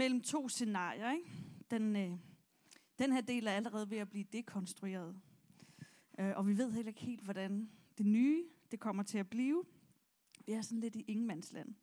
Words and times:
mellem 0.00 0.20
to 0.20 0.48
scenarier. 0.48 1.12
Ikke? 1.12 1.30
Den, 1.70 1.96
øh, 1.96 2.18
den 2.98 3.12
her 3.12 3.20
del 3.20 3.46
er 3.46 3.50
allerede 3.50 3.90
ved 3.90 3.98
at 3.98 4.10
blive 4.10 4.24
dekonstrueret. 4.32 5.20
Øh, 6.18 6.32
og 6.36 6.46
vi 6.46 6.58
ved 6.58 6.72
heller 6.72 6.88
ikke 6.88 7.00
helt, 7.00 7.20
hvordan 7.20 7.70
det 7.98 8.06
nye 8.06 8.44
det 8.70 8.80
kommer 8.80 9.02
til 9.02 9.18
at 9.18 9.30
blive. 9.30 9.64
Vi 10.46 10.52
er 10.52 10.62
sådan 10.62 10.80
lidt 10.80 10.96
i 10.96 11.04
ingenmandsland. 11.08 11.74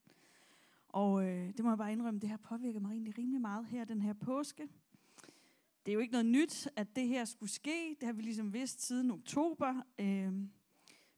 Og 0.89 1.23
øh, 1.27 1.47
det 1.47 1.59
må 1.59 1.69
jeg 1.71 1.77
bare 1.77 1.91
indrømme, 1.91 2.19
det 2.19 2.29
her 2.29 2.37
påvirker 2.37 2.79
mig 2.79 2.91
egentlig 2.91 3.17
rimelig 3.17 3.41
meget 3.41 3.65
her 3.65 3.85
den 3.85 4.01
her 4.01 4.13
påske. 4.13 4.67
Det 5.85 5.91
er 5.91 5.93
jo 5.93 5.99
ikke 5.99 6.11
noget 6.11 6.25
nyt, 6.25 6.69
at 6.75 6.95
det 6.95 7.07
her 7.07 7.25
skulle 7.25 7.51
ske. 7.51 7.95
Det 7.99 8.05
har 8.05 8.13
vi 8.13 8.21
ligesom 8.21 8.53
vidst 8.53 8.81
siden 8.81 9.11
oktober. 9.11 9.81
Øh, 9.99 10.33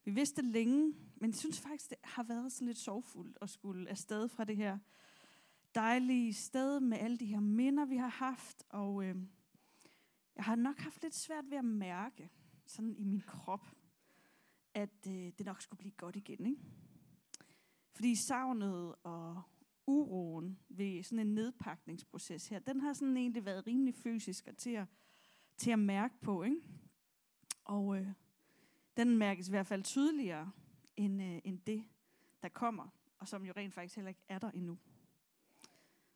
vi 0.06 0.12
vidste 0.12 0.42
det 0.42 0.52
længe, 0.52 0.94
men 1.16 1.30
jeg 1.30 1.36
synes 1.36 1.60
faktisk, 1.60 1.90
det 1.90 1.98
har 2.04 2.24
været 2.24 2.52
sådan 2.52 2.68
lidt 2.68 2.78
sorgfuldt 2.78 3.38
at 3.42 3.50
skulle 3.50 3.90
afsted 3.90 4.28
fra 4.28 4.44
det 4.44 4.58
her 4.58 4.78
dejlige 5.76 6.34
sted 6.34 6.80
med 6.80 6.98
alle 6.98 7.18
de 7.18 7.26
her 7.26 7.40
minder, 7.40 7.86
vi 7.86 7.98
har 7.98 8.08
haft. 8.08 8.64
Og 8.70 9.04
øh, 9.04 9.16
jeg 10.36 10.44
har 10.44 10.56
nok 10.56 10.78
haft 10.80 11.02
lidt 11.02 11.16
svært 11.16 11.50
ved 11.50 11.58
at 11.58 11.66
mærke 11.66 12.30
sådan 12.66 12.96
i 12.96 13.04
min 13.04 13.22
krop, 13.22 13.68
at 14.74 15.08
øh, 15.08 15.14
det 15.14 15.46
nok 15.46 15.62
skulle 15.62 15.78
blive 15.78 15.92
godt 15.92 16.16
igen. 16.16 16.46
Ikke? 16.46 16.62
Fordi 17.92 18.16
savnet 18.16 18.96
og 19.04 19.42
uroen 19.88 20.60
ved 20.70 21.04
sådan 21.04 21.28
en 21.28 21.34
nedpakningsproces 21.34 22.48
her, 22.48 22.60
den 22.60 22.82
har 22.82 22.94
sådan 22.94 23.18
egentlig 23.18 23.46
været 23.46 23.68
rimelig 23.68 23.96
fysisk 23.96 24.48
og 24.48 24.58
til 24.58 24.70
at, 24.70 24.88
til 25.58 25.72
at 25.72 25.80
mærke 25.80 26.16
på. 26.22 26.44
Ikke? 26.44 26.62
Og 27.64 27.98
øh, 27.98 28.08
den 28.98 29.18
mærkes 29.18 29.48
i 29.48 29.52
hvert 29.52 29.68
fald 29.68 29.84
tydeligere 29.84 30.52
end, 30.98 31.24
øh, 31.24 31.42
end 31.44 31.60
det, 31.60 31.84
der 32.42 32.50
kommer, 32.50 32.88
og 33.18 33.28
som 33.28 33.46
jo 33.46 33.54
rent 33.58 33.74
faktisk 33.74 33.96
heller 33.96 34.10
ikke 34.10 34.24
er 34.30 34.40
der 34.40 34.52
endnu. 34.52 34.78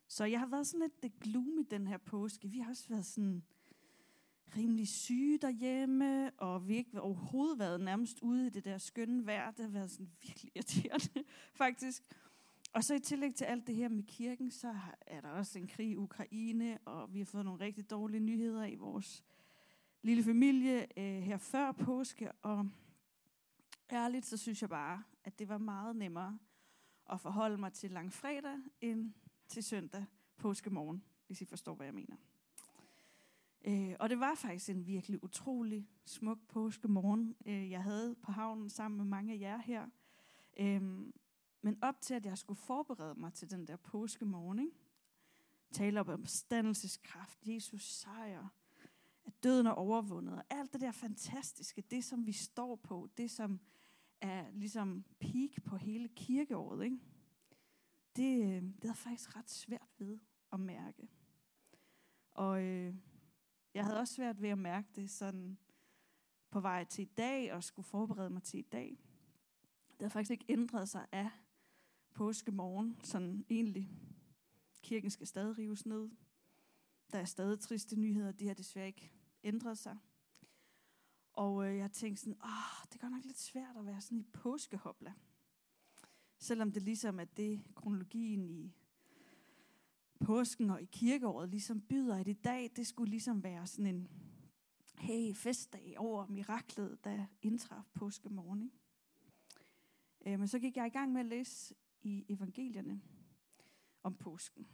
Så 0.08 0.24
jeg 0.24 0.40
har 0.40 0.46
været 0.46 0.66
sådan 0.66 0.80
lidt 0.80 1.02
det 1.02 1.20
gloomy 1.20 1.66
den 1.70 1.86
her 1.86 1.96
påske. 1.96 2.48
Vi 2.48 2.58
har 2.58 2.70
også 2.70 2.88
været 2.88 3.06
sådan 3.06 3.42
rimelig 4.56 4.88
syge 4.88 5.38
derhjemme, 5.38 6.30
og 6.30 6.68
vi 6.68 6.76
ikke 6.76 7.00
overhovedet 7.00 7.58
været 7.58 7.80
nærmest 7.80 8.18
ude 8.22 8.46
i 8.46 8.50
det 8.50 8.64
der 8.64 8.78
skønne 8.78 9.26
vejr. 9.26 9.50
Det 9.50 9.64
har 9.64 9.72
været 9.72 9.90
sådan 9.90 10.10
virkelig 10.22 10.52
irriterende, 10.56 11.24
faktisk. 11.54 12.02
Og 12.72 12.84
så 12.84 12.94
i 12.94 12.98
tillæg 12.98 13.34
til 13.34 13.44
alt 13.44 13.66
det 13.66 13.74
her 13.74 13.88
med 13.88 14.02
kirken, 14.02 14.50
så 14.50 14.74
er 15.00 15.20
der 15.20 15.28
også 15.28 15.58
en 15.58 15.66
krig 15.66 15.90
i 15.90 15.96
Ukraine, 15.96 16.78
og 16.84 17.14
vi 17.14 17.18
har 17.18 17.26
fået 17.26 17.44
nogle 17.44 17.64
rigtig 17.64 17.90
dårlige 17.90 18.20
nyheder 18.20 18.64
i 18.64 18.74
vores 18.74 19.24
lille 20.02 20.22
familie 20.22 20.98
øh, 20.98 21.22
her 21.22 21.36
før 21.36 21.72
påske. 21.72 22.32
Og 22.32 22.68
ærligt, 23.92 24.26
så 24.26 24.36
synes 24.36 24.62
jeg 24.62 24.70
bare, 24.70 25.02
at 25.24 25.38
det 25.38 25.48
var 25.48 25.58
meget 25.58 25.96
nemmere 25.96 26.38
at 27.12 27.20
forholde 27.20 27.58
mig 27.58 27.72
til 27.72 27.90
langfredag 27.90 28.58
end 28.80 29.12
til 29.48 29.62
søndag 29.62 30.04
påskemorgen, 30.36 31.04
hvis 31.26 31.42
I 31.42 31.44
forstår, 31.44 31.74
hvad 31.74 31.86
jeg 31.86 31.94
mener. 31.94 32.16
Øh, 33.64 33.96
og 34.00 34.10
det 34.10 34.20
var 34.20 34.34
faktisk 34.34 34.70
en 34.70 34.86
virkelig 34.86 35.24
utrolig 35.24 35.88
smuk 36.04 36.38
påskemorgen, 36.48 37.36
øh, 37.46 37.70
jeg 37.70 37.82
havde 37.82 38.14
på 38.14 38.32
havnen 38.32 38.70
sammen 38.70 38.98
med 38.98 39.04
mange 39.04 39.34
af 39.34 39.40
jer 39.40 39.58
her. 39.58 39.86
Øh, 40.56 40.82
men 41.62 41.78
op 41.82 42.00
til, 42.00 42.14
at 42.14 42.26
jeg 42.26 42.38
skulle 42.38 42.60
forberede 42.60 43.14
mig 43.14 43.32
til 43.32 43.50
den 43.50 43.66
der 43.66 43.76
påskemorgen, 43.76 44.58
ikke? 44.58 44.72
tale 45.72 46.00
op 46.00 46.08
om 46.08 46.26
standelseskraft, 46.26 47.38
Jesus 47.46 47.82
sejr, 47.82 48.48
at 49.24 49.42
døden 49.42 49.66
er 49.66 49.70
overvundet, 49.70 50.34
og 50.34 50.44
alt 50.50 50.72
det 50.72 50.80
der 50.80 50.92
fantastiske, 50.92 51.82
det 51.90 52.04
som 52.04 52.26
vi 52.26 52.32
står 52.32 52.76
på, 52.76 53.08
det 53.16 53.30
som 53.30 53.60
er 54.20 54.50
ligesom 54.50 55.04
peak 55.20 55.62
på 55.64 55.76
hele 55.76 56.08
kirkeåret, 56.08 56.84
ikke? 56.84 56.98
Det, 58.16 58.42
øh, 58.42 58.62
det 58.82 58.90
er 58.90 58.94
faktisk 58.94 59.36
ret 59.36 59.50
svært 59.50 59.88
ved 59.98 60.18
at 60.52 60.60
mærke. 60.60 61.08
Og 62.30 62.62
øh, 62.62 62.94
jeg 63.74 63.84
havde 63.84 63.98
også 63.98 64.14
svært 64.14 64.42
ved 64.42 64.48
at 64.48 64.58
mærke 64.58 64.88
det 64.96 65.10
sådan 65.10 65.58
på 66.50 66.60
vej 66.60 66.84
til 66.84 67.02
i 67.02 67.10
dag, 67.16 67.52
og 67.52 67.64
skulle 67.64 67.86
forberede 67.86 68.30
mig 68.30 68.42
til 68.42 68.58
i 68.58 68.68
dag. 68.72 68.98
Det 69.90 70.02
har 70.02 70.08
faktisk 70.08 70.30
ikke 70.30 70.44
ændret 70.48 70.88
sig 70.88 71.06
af 71.12 71.30
påskemorgen, 72.12 72.98
sådan 73.02 73.44
egentlig. 73.50 73.90
Kirken 74.82 75.10
skal 75.10 75.26
stadig 75.26 75.58
rives 75.58 75.86
ned. 75.86 76.10
Der 77.12 77.18
er 77.18 77.24
stadig 77.24 77.60
triste 77.60 78.00
nyheder, 78.00 78.32
det 78.32 78.46
har 78.46 78.54
desværre 78.54 78.86
ikke 78.86 79.12
ændret 79.44 79.78
sig. 79.78 79.98
Og 81.32 81.66
øh, 81.66 81.76
jeg 81.76 81.92
tænkte 81.92 82.22
sådan, 82.22 82.42
åh, 82.44 82.88
det 82.92 83.00
går 83.00 83.08
nok 83.08 83.24
lidt 83.24 83.38
svært 83.38 83.76
at 83.76 83.86
være 83.86 84.00
sådan 84.00 84.18
i 84.18 84.24
påskehopla. 84.32 85.12
Selvom 86.44 86.72
det 86.72 86.82
ligesom 86.82 87.20
er 87.20 87.24
det, 87.24 87.62
kronologien 87.76 88.50
i 88.50 88.74
påsken 90.20 90.70
og 90.70 90.82
i 90.82 90.84
kirkeåret 90.84 91.48
ligesom 91.48 91.80
byder, 91.80 92.16
at 92.16 92.28
i 92.28 92.32
dag, 92.32 92.70
det 92.76 92.86
skulle 92.86 93.10
ligesom 93.10 93.42
være 93.42 93.66
sådan 93.66 93.94
en 93.94 94.08
hey, 94.98 95.34
festdag 95.34 95.94
over 95.98 96.26
miraklet, 96.26 97.04
der 97.04 97.26
indtraf 97.42 97.82
påskemorgen. 97.94 98.62
Ikke? 98.62 100.32
Øh, 100.32 100.38
men 100.38 100.48
så 100.48 100.58
gik 100.58 100.76
jeg 100.76 100.86
i 100.86 100.90
gang 100.90 101.12
med 101.12 101.20
at 101.20 101.26
læse 101.26 101.74
i 102.02 102.24
evangelierne 102.28 103.00
om 104.02 104.14
påsken, 104.14 104.66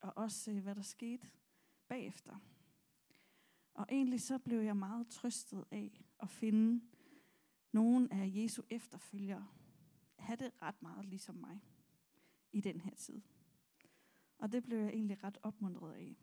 og 0.00 0.12
også 0.16 0.50
øh, 0.50 0.62
hvad 0.62 0.74
der 0.74 0.82
skete 0.82 1.30
bagefter. 1.88 2.36
Og 3.74 3.86
egentlig 3.90 4.20
så 4.20 4.38
blev 4.38 4.60
jeg 4.60 4.76
meget 4.76 5.08
trøstet 5.08 5.64
af 5.70 6.04
at 6.20 6.30
finde 6.30 6.84
nogle 7.72 8.12
af 8.12 8.30
Jesu 8.34 8.62
efterfølgere 8.70 9.46
have 10.24 10.36
det 10.36 10.62
ret 10.62 10.82
meget 10.82 11.06
ligesom 11.06 11.34
mig 11.34 11.60
i 12.52 12.60
den 12.60 12.80
her 12.80 12.94
tid. 12.94 13.22
Og 14.38 14.52
det 14.52 14.62
blev 14.62 14.78
jeg 14.78 14.88
egentlig 14.88 15.24
ret 15.24 15.38
opmuntret 15.42 15.94
af. 15.94 16.16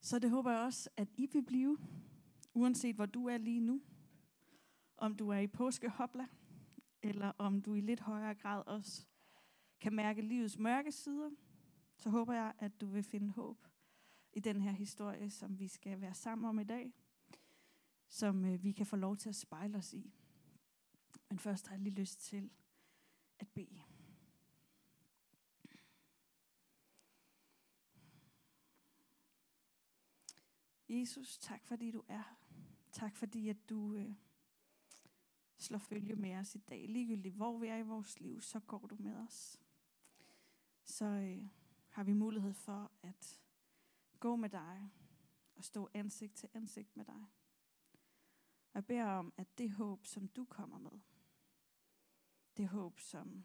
Så 0.00 0.18
det 0.18 0.30
håber 0.30 0.50
jeg 0.50 0.60
også, 0.60 0.90
at 0.96 1.08
I 1.14 1.28
vil 1.32 1.42
blive, 1.42 1.78
uanset 2.54 2.94
hvor 2.94 3.06
du 3.06 3.26
er 3.26 3.38
lige 3.38 3.60
nu. 3.60 3.82
Om 4.96 5.14
du 5.14 5.28
er 5.28 5.38
i 5.38 5.46
påskehopla, 5.46 6.26
eller 7.02 7.32
om 7.38 7.62
du 7.62 7.74
i 7.74 7.80
lidt 7.80 8.00
højere 8.00 8.34
grad 8.34 8.62
også 8.66 9.06
kan 9.80 9.92
mærke 9.92 10.22
livets 10.22 10.58
mørke 10.58 10.92
sider, 10.92 11.30
så 11.96 12.10
håber 12.10 12.34
jeg, 12.34 12.52
at 12.58 12.80
du 12.80 12.86
vil 12.86 13.02
finde 13.02 13.30
håb 13.32 13.66
i 14.32 14.40
den 14.40 14.60
her 14.60 14.72
historie, 14.72 15.30
som 15.30 15.58
vi 15.58 15.68
skal 15.68 16.00
være 16.00 16.14
sammen 16.14 16.48
om 16.48 16.58
i 16.58 16.64
dag, 16.64 16.94
som 18.08 18.44
øh, 18.44 18.62
vi 18.62 18.72
kan 18.72 18.86
få 18.86 18.96
lov 18.96 19.16
til 19.16 19.28
at 19.28 19.36
spejle 19.36 19.78
os 19.78 19.94
i. 19.94 20.17
Men 21.28 21.38
først 21.38 21.66
har 21.66 21.74
jeg 21.74 21.82
lige 21.82 21.94
lyst 21.94 22.20
til 22.20 22.50
at 23.38 23.48
bede. 23.48 23.82
Jesus, 30.88 31.38
tak 31.38 31.64
fordi 31.64 31.90
du 31.90 32.04
er 32.08 32.16
her. 32.16 32.38
Tak 32.92 33.16
fordi 33.16 33.48
at 33.48 33.68
du 33.68 33.94
øh, 33.94 34.14
slår 35.58 35.78
følge 35.78 36.16
med 36.16 36.36
os 36.36 36.54
i 36.54 36.58
dag. 36.58 36.88
Ligegyldigt 36.88 37.34
hvor 37.34 37.58
vi 37.58 37.66
er 37.66 37.76
i 37.76 37.82
vores 37.82 38.20
liv, 38.20 38.40
så 38.40 38.60
går 38.60 38.86
du 38.86 38.96
med 38.98 39.16
os. 39.16 39.60
Så 40.84 41.04
øh, 41.04 41.48
har 41.88 42.04
vi 42.04 42.12
mulighed 42.12 42.52
for 42.52 42.92
at 43.02 43.40
gå 44.20 44.36
med 44.36 44.48
dig 44.48 44.90
og 45.56 45.64
stå 45.64 45.88
ansigt 45.94 46.34
til 46.34 46.48
ansigt 46.54 46.96
med 46.96 47.04
dig. 47.04 47.26
Jeg 48.74 48.86
beder 48.86 49.04
om, 49.04 49.32
at 49.36 49.58
det 49.58 49.70
håb, 49.70 50.06
som 50.06 50.28
du 50.28 50.44
kommer 50.44 50.78
med, 50.78 51.00
det 52.58 52.68
håb, 52.68 53.00
som 53.00 53.44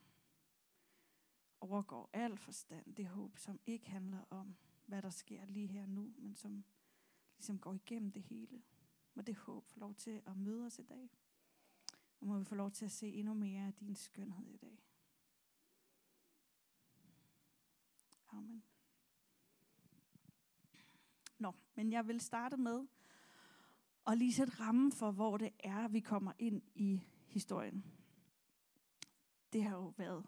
overgår 1.62 2.10
al 2.14 2.38
forstand, 2.38 2.96
det 2.96 3.08
håb, 3.08 3.38
som 3.38 3.60
ikke 3.66 3.90
handler 3.90 4.24
om, 4.30 4.56
hvad 4.86 5.02
der 5.02 5.10
sker 5.10 5.46
lige 5.46 5.68
her 5.68 5.86
nu, 5.86 6.14
men 6.18 6.36
som 6.36 6.64
ligesom 7.38 7.60
går 7.60 7.74
igennem 7.74 8.12
det 8.12 8.24
hele. 8.24 8.64
Må 9.14 9.22
det 9.22 9.36
håb 9.36 9.68
få 9.68 9.80
lov 9.80 9.96
til 9.96 10.22
at 10.26 10.38
møde 10.38 10.66
os 10.66 10.80
i 10.80 10.84
dag. 10.84 11.10
Og 12.20 12.28
må 12.28 12.38
vi 12.38 12.46
få 12.46 12.56
lov 12.56 12.72
til 12.72 12.86
at 12.86 12.92
se 12.92 13.08
endnu 13.08 13.34
mere 13.34 13.68
af 13.68 13.74
din 13.74 13.96
skønhed 13.96 14.48
i 14.48 14.58
dag. 14.58 14.84
Amen. 18.30 18.64
Nå, 21.40 21.54
men 21.76 21.92
jeg 21.92 22.08
vil 22.08 22.22
starte 22.22 22.58
med 22.58 22.88
at 24.08 24.18
lige 24.18 24.34
sætte 24.34 24.54
rammen 24.60 24.92
for, 24.92 25.12
hvor 25.12 25.38
det 25.38 25.54
er, 25.60 25.88
vi 25.88 26.00
kommer 26.00 26.34
ind 26.40 26.62
i 26.76 27.02
historien. 27.28 28.03
Det 29.54 29.64
har 29.64 29.76
jo 29.76 29.94
været 29.98 30.26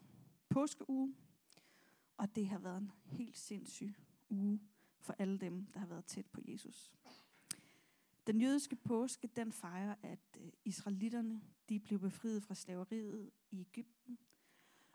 påskeuge, 0.49 1.15
og 2.17 2.35
det 2.35 2.47
har 2.47 2.59
været 2.59 2.77
en 2.77 2.91
helt 3.05 3.37
sindssyg 3.37 3.95
uge 4.29 4.59
for 4.99 5.15
alle 5.19 5.37
dem, 5.37 5.65
der 5.65 5.79
har 5.79 5.87
været 5.87 6.05
tæt 6.05 6.25
på 6.25 6.41
Jesus. 6.43 6.91
Den 8.27 8.41
jødiske 8.41 8.75
påske, 8.75 9.27
den 9.35 9.51
fejrer, 9.51 9.95
at 10.01 10.19
øh, 10.39 10.51
israelitterne, 10.65 11.41
de 11.69 11.79
blev 11.79 11.99
befriet 11.99 12.43
fra 12.43 12.55
slaveriet 12.55 13.31
i 13.51 13.59
Ægypten. 13.61 14.17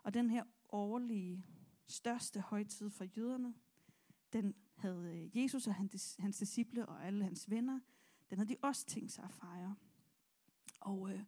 Og 0.03 0.13
den 0.13 0.29
her 0.29 0.43
årlige 0.69 1.45
største 1.87 2.41
højtid 2.41 2.89
for 2.89 3.03
jøderne, 3.03 3.53
den 4.33 4.55
havde 4.75 5.31
øh, 5.33 5.37
Jesus 5.43 5.67
og 5.67 5.75
hans, 5.75 6.15
hans 6.19 6.37
disciple 6.37 6.85
og 6.85 7.05
alle 7.05 7.23
hans 7.23 7.49
venner, 7.49 7.79
den 8.29 8.37
havde 8.37 8.49
de 8.49 8.57
også 8.61 8.85
tænkt 8.85 9.11
sig 9.11 9.23
at 9.23 9.33
fejre. 9.33 9.75
Og 10.79 11.11
øh, 11.11 11.23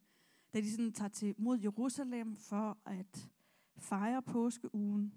da 0.54 0.62
de 0.62 0.72
sådan 0.72 0.92
tager 0.92 1.10
til 1.10 1.36
mod 1.38 1.60
Jerusalem 1.60 2.36
for 2.36 2.78
at 2.86 3.30
fejre 3.78 4.22
påskeugen, 4.22 5.14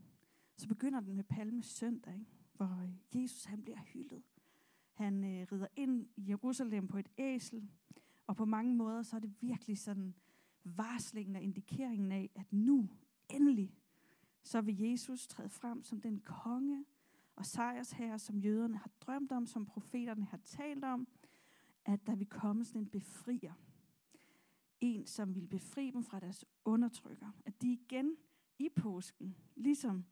så 0.57 0.69
begynder 0.69 1.01
den 1.01 1.15
med 1.17 1.25
Palme 1.25 1.63
søndag, 1.63 2.15
ikke? 2.15 2.27
hvor 2.53 2.83
øh, 2.83 3.23
Jesus 3.23 3.45
han 3.45 3.63
bliver 3.63 3.79
hyldet. 3.79 4.23
Han 4.93 5.25
øh, 5.25 5.47
rider 5.53 5.67
ind 5.77 6.07
i 6.17 6.29
Jerusalem 6.29 6.89
på 6.89 6.99
et 6.99 7.09
æsel, 7.19 7.69
og 8.27 8.37
på 8.37 8.45
mange 8.45 8.75
måder 8.75 9.03
så 9.03 9.17
er 9.17 9.21
det 9.21 9.35
virkelig 9.41 9.79
sådan 9.79 10.15
varslingen 10.65 11.37
og 11.37 11.43
indikeringen 11.43 12.13
af, 12.13 12.31
at 12.35 12.53
nu, 12.53 12.89
endelig, 13.29 13.75
så 14.43 14.61
vil 14.61 14.79
Jesus 14.79 15.27
træde 15.27 15.49
frem 15.49 15.83
som 15.83 16.01
den 16.01 16.21
konge 16.21 16.85
og 17.37 17.47
sejrsherre, 17.47 18.19
som 18.19 18.39
jøderne 18.39 18.77
har 18.77 18.91
drømt 19.01 19.33
om, 19.33 19.47
som 19.47 19.67
profeterne 19.67 20.25
har 20.25 20.41
talt 20.45 20.85
om, 20.85 21.09
at 21.85 22.07
der 22.07 22.15
vil 22.15 22.27
komme 22.27 22.65
sådan 22.65 22.81
en 22.81 22.87
befrier. 22.87 23.53
En, 24.87 25.07
som 25.07 25.35
ville 25.35 25.49
befri 25.49 25.91
dem 25.91 26.03
fra 26.03 26.21
deres 26.21 26.45
undertrykker. 26.65 27.31
At 27.45 27.63
de 27.63 27.73
igen 27.73 28.17
i 28.59 28.69
påsken, 28.77 29.37
ligesom 29.55 30.05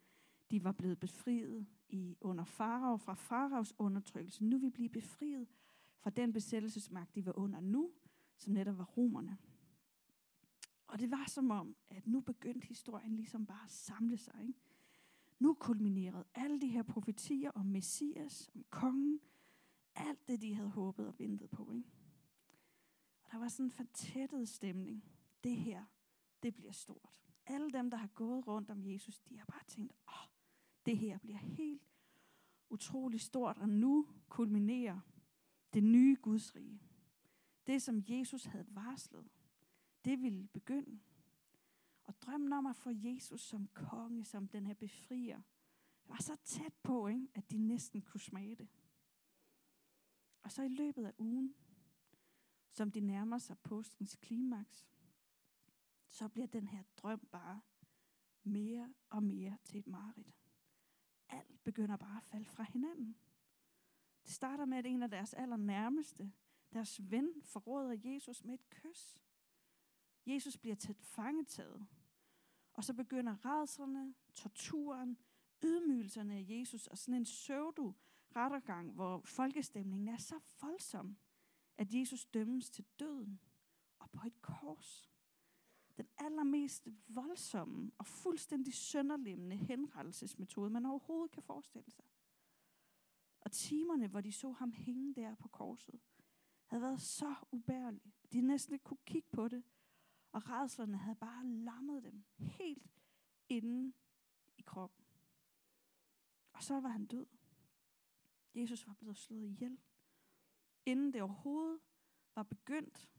de 0.50 0.64
var 0.64 0.72
blevet 0.72 1.00
befriet 1.00 1.66
i 1.88 2.16
under 2.20 2.44
farao, 2.44 2.96
fra 2.96 3.14
faraos 3.14 3.74
undertrykkelse, 3.78 4.44
nu 4.44 4.58
vil 4.58 4.70
blive 4.70 4.88
befriet 4.88 5.48
fra 6.00 6.10
den 6.10 6.32
besættelsesmagt, 6.32 7.14
de 7.14 7.26
var 7.26 7.38
under 7.38 7.60
nu, 7.60 7.90
som 8.36 8.52
netop 8.52 8.78
var 8.78 8.84
romerne. 8.84 9.38
Og 10.86 10.98
det 10.98 11.10
var 11.10 11.24
som 11.28 11.50
om, 11.50 11.76
at 11.88 12.06
nu 12.06 12.20
begyndte 12.20 12.66
historien 12.66 13.16
ligesom 13.16 13.46
bare 13.46 13.64
at 13.64 13.70
samle 13.70 14.16
sig. 14.16 14.34
Ikke? 14.40 14.60
Nu 15.38 15.54
kulminerede 15.54 16.24
alle 16.34 16.60
de 16.60 16.68
her 16.68 16.82
profetier 16.82 17.50
om 17.50 17.66
Messias, 17.66 18.50
om 18.54 18.64
kongen, 18.70 19.20
alt 19.94 20.28
det, 20.28 20.42
de 20.42 20.54
havde 20.54 20.68
håbet 20.68 21.06
og 21.06 21.18
ventet 21.18 21.50
på. 21.50 21.72
Ikke? 21.72 21.88
Der 23.34 23.40
var 23.40 23.48
sådan 23.48 23.66
en 23.66 23.70
fortættet 23.70 24.48
stemning. 24.48 25.04
Det 25.44 25.56
her, 25.56 25.84
det 26.42 26.54
bliver 26.54 26.72
stort. 26.72 27.22
Alle 27.46 27.70
dem, 27.70 27.90
der 27.90 27.96
har 27.96 28.06
gået 28.06 28.46
rundt 28.46 28.70
om 28.70 28.84
Jesus, 28.84 29.20
de 29.20 29.38
har 29.38 29.46
bare 29.46 29.64
tænkt, 29.66 29.92
åh, 30.08 30.28
det 30.86 30.98
her 30.98 31.18
bliver 31.18 31.38
helt 31.38 31.82
utrolig 32.70 33.20
stort, 33.20 33.58
og 33.58 33.68
nu 33.68 34.08
kulminerer 34.28 35.00
det 35.72 35.84
nye 35.84 36.16
Guds 36.22 36.56
rige. 36.56 36.82
Det, 37.66 37.82
som 37.82 38.02
Jesus 38.08 38.44
havde 38.44 38.66
varslet, 38.68 39.28
det 40.04 40.22
ville 40.22 40.46
begynde. 40.46 41.00
Og 42.04 42.22
drømmen 42.22 42.52
om 42.52 42.66
at 42.66 42.76
få 42.76 42.90
Jesus 42.94 43.40
som 43.40 43.68
konge, 43.74 44.24
som 44.24 44.48
den 44.48 44.66
her 44.66 44.74
befrier, 44.74 45.40
var 46.06 46.22
så 46.22 46.36
tæt 46.44 46.74
på, 46.82 47.08
ikke, 47.08 47.28
at 47.34 47.50
de 47.50 47.58
næsten 47.58 48.02
kunne 48.02 48.20
smage 48.20 48.56
det. 48.56 48.68
Og 50.42 50.52
så 50.52 50.62
i 50.62 50.68
løbet 50.68 51.04
af 51.04 51.12
ugen, 51.18 51.54
som 52.74 52.90
de 52.90 53.00
nærmer 53.00 53.38
sig 53.38 53.58
påskens 53.58 54.16
klimaks, 54.16 54.88
så 56.08 56.28
bliver 56.28 56.46
den 56.46 56.68
her 56.68 56.82
drøm 56.96 57.28
bare 57.32 57.60
mere 58.42 58.94
og 59.10 59.22
mere 59.22 59.58
til 59.64 59.78
et 59.78 59.86
mareridt. 59.86 60.44
Alt 61.28 61.64
begynder 61.64 61.96
bare 61.96 62.16
at 62.16 62.22
falde 62.22 62.46
fra 62.46 62.62
hinanden. 62.62 63.16
Det 64.24 64.32
starter 64.32 64.64
med, 64.64 64.78
at 64.78 64.86
en 64.86 65.02
af 65.02 65.10
deres 65.10 65.34
allernærmeste, 65.34 66.32
deres 66.72 67.10
ven, 67.10 67.42
forråder 67.42 68.00
Jesus 68.04 68.44
med 68.44 68.54
et 68.54 68.70
kys. 68.70 69.18
Jesus 70.26 70.58
bliver 70.58 70.76
til 70.76 70.94
fangetaget. 70.94 71.86
Og 72.72 72.84
så 72.84 72.94
begynder 72.94 73.44
redslerne, 73.44 74.14
torturen, 74.34 75.18
ydmygelserne 75.64 76.34
af 76.34 76.46
Jesus 76.48 76.86
og 76.86 76.98
sådan 76.98 77.14
en 77.14 77.24
pseudo 77.24 77.92
rettergang, 78.36 78.92
hvor 78.92 79.20
folkestemningen 79.20 80.08
er 80.08 80.16
så 80.16 80.40
voldsom, 80.60 81.16
at 81.76 81.94
Jesus 81.94 82.24
dømmes 82.24 82.70
til 82.70 82.84
døden 82.98 83.40
og 83.98 84.10
på 84.10 84.26
et 84.26 84.42
kors. 84.42 85.10
Den 85.96 86.08
allermest 86.18 86.88
voldsomme 87.08 87.92
og 87.98 88.06
fuldstændig 88.06 88.74
sønderlemmende 88.74 89.56
henrettelsesmetode, 89.56 90.70
man 90.70 90.86
overhovedet 90.86 91.30
kan 91.30 91.42
forestille 91.42 91.90
sig. 91.90 92.04
Og 93.40 93.52
timerne, 93.52 94.06
hvor 94.06 94.20
de 94.20 94.32
så 94.32 94.50
ham 94.50 94.72
hænge 94.72 95.14
der 95.14 95.34
på 95.34 95.48
korset, 95.48 96.00
havde 96.66 96.82
været 96.82 97.00
så 97.00 97.34
ubærlige. 97.52 98.14
De 98.32 98.40
næsten 98.40 98.72
ikke 98.74 98.84
kunne 98.84 99.04
kigge 99.06 99.28
på 99.32 99.48
det, 99.48 99.64
og 100.32 100.50
redslerne 100.50 100.96
havde 100.96 101.16
bare 101.16 101.46
lammet 101.46 102.02
dem 102.02 102.24
helt 102.38 103.02
inden 103.48 103.94
i 104.58 104.62
kroppen. 104.62 105.04
Og 106.52 106.62
så 106.62 106.80
var 106.80 106.88
han 106.88 107.06
død. 107.06 107.26
Jesus 108.54 108.86
var 108.86 108.94
blevet 108.94 109.16
slået 109.16 109.48
ihjel. 109.48 109.78
Inden 110.86 111.12
det 111.12 111.22
overhovedet 111.22 111.80
var 112.34 112.42
begyndt, 112.42 113.10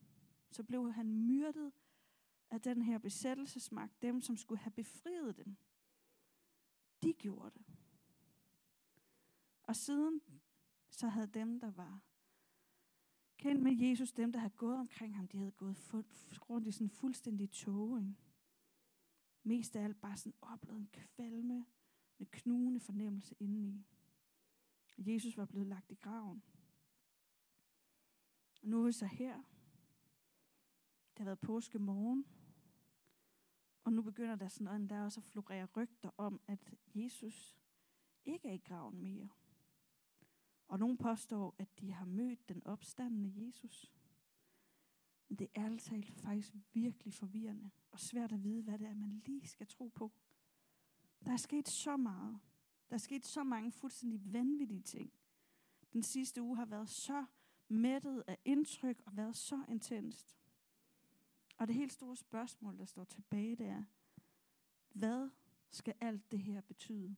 så 0.51 0.63
blev 0.63 0.91
han 0.93 1.11
myrdet 1.11 1.73
af 2.49 2.61
den 2.61 2.81
her 2.81 2.97
besættelsesmagt, 2.97 4.01
dem 4.01 4.21
som 4.21 4.37
skulle 4.37 4.59
have 4.59 4.71
befriet 4.71 5.37
dem. 5.37 5.57
De 7.03 7.13
gjorde 7.13 7.51
det. 7.59 7.65
Og 9.63 9.75
siden 9.75 10.21
så 10.89 11.07
havde 11.07 11.27
dem, 11.27 11.59
der 11.59 11.71
var 11.71 12.01
kendt 13.37 13.63
med 13.63 13.77
Jesus, 13.77 14.11
dem, 14.11 14.31
der 14.31 14.39
havde 14.39 14.53
gået 14.53 14.77
omkring 14.77 15.15
ham, 15.15 15.27
de 15.27 15.37
havde 15.37 15.51
gået 15.51 15.93
rundt 16.49 16.67
i 16.67 16.71
sådan 16.71 16.85
en 16.85 16.91
fuldstændig 16.91 17.51
tåge. 17.51 18.15
Mest 19.43 19.75
af 19.75 19.83
alt 19.83 20.01
bare 20.01 20.17
sådan 20.17 20.37
oplevet 20.41 20.79
en 20.79 20.89
kvalme, 20.91 21.65
en 22.19 22.25
knugende 22.31 22.79
fornemmelse 22.79 23.35
indeni. 23.39 23.85
Jesus 24.97 25.37
var 25.37 25.45
blevet 25.45 25.67
lagt 25.67 25.91
i 25.91 25.95
graven. 25.95 26.43
Og 28.65 28.69
nu 28.69 28.81
er 28.81 28.85
vi 28.85 28.91
så 28.91 29.05
her. 29.05 29.35
Det 31.11 31.17
har 31.17 31.25
været 31.25 31.39
påske 31.39 31.79
morgen. 31.79 32.25
Og 33.83 33.93
nu 33.93 34.01
begynder 34.01 34.35
der 34.35 34.47
sådan 34.47 34.65
noget, 34.65 34.89
der 34.89 35.03
også 35.03 35.19
at 35.19 35.23
florere 35.23 35.65
rygter 35.65 36.09
om, 36.17 36.41
at 36.47 36.73
Jesus 36.95 37.57
ikke 38.25 38.47
er 38.47 38.53
i 38.53 38.57
graven 38.65 39.01
mere. 39.01 39.29
Og 40.67 40.79
nogen 40.79 40.97
påstår, 40.97 41.55
at 41.57 41.79
de 41.79 41.91
har 41.91 42.05
mødt 42.05 42.49
den 42.49 42.67
opstandende 42.67 43.45
Jesus. 43.45 43.93
Men 45.27 45.39
det 45.39 45.47
er 45.55 45.65
altså 45.65 46.01
faktisk 46.17 46.55
virkelig 46.73 47.13
forvirrende 47.13 47.71
og 47.91 47.99
svært 47.99 48.31
at 48.31 48.43
vide, 48.43 48.63
hvad 48.63 48.79
det 48.79 48.87
er, 48.87 48.93
man 48.93 49.21
lige 49.25 49.47
skal 49.47 49.67
tro 49.67 49.87
på. 49.87 50.11
Der 51.25 51.31
er 51.31 51.37
sket 51.37 51.67
så 51.67 51.97
meget. 51.97 52.39
Der 52.89 52.93
er 52.93 52.99
sket 52.99 53.25
så 53.25 53.43
mange 53.43 53.71
fuldstændig 53.71 54.33
vanvittige 54.33 54.81
ting. 54.81 55.13
Den 55.93 56.03
sidste 56.03 56.41
uge 56.41 56.55
har 56.55 56.65
været 56.65 56.89
så 56.89 57.25
mættet 57.67 58.23
af 58.27 58.37
indtryk 58.45 59.01
og 59.05 59.17
været 59.17 59.35
så 59.35 59.65
intenst. 59.69 60.37
Og 61.57 61.67
det 61.67 61.75
helt 61.75 61.93
store 61.93 62.15
spørgsmål, 62.15 62.77
der 62.77 62.85
står 62.85 63.03
tilbage, 63.03 63.55
det 63.55 63.67
er, 63.67 63.83
hvad 64.93 65.29
skal 65.71 65.93
alt 66.01 66.31
det 66.31 66.39
her 66.39 66.61
betyde? 66.61 67.15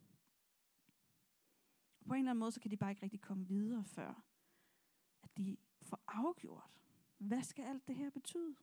på 2.08 2.14
en 2.14 2.20
eller 2.20 2.32
anden 2.32 2.40
måde, 2.40 2.52
så 2.52 2.60
kan 2.60 2.72
de 2.72 2.78
bare 2.78 2.92
ikke 2.92 3.04
rigtig 3.04 3.22
komme 3.22 3.48
videre, 3.48 3.84
før 3.84 4.24
at 5.24 5.38
de 5.38 5.58
får 5.82 6.04
afgjort, 6.08 6.72
hvad 7.18 7.44
skal 7.44 7.66
alt 7.66 7.88
det 7.88 7.96
her 7.96 8.10
betyde? 8.10 8.56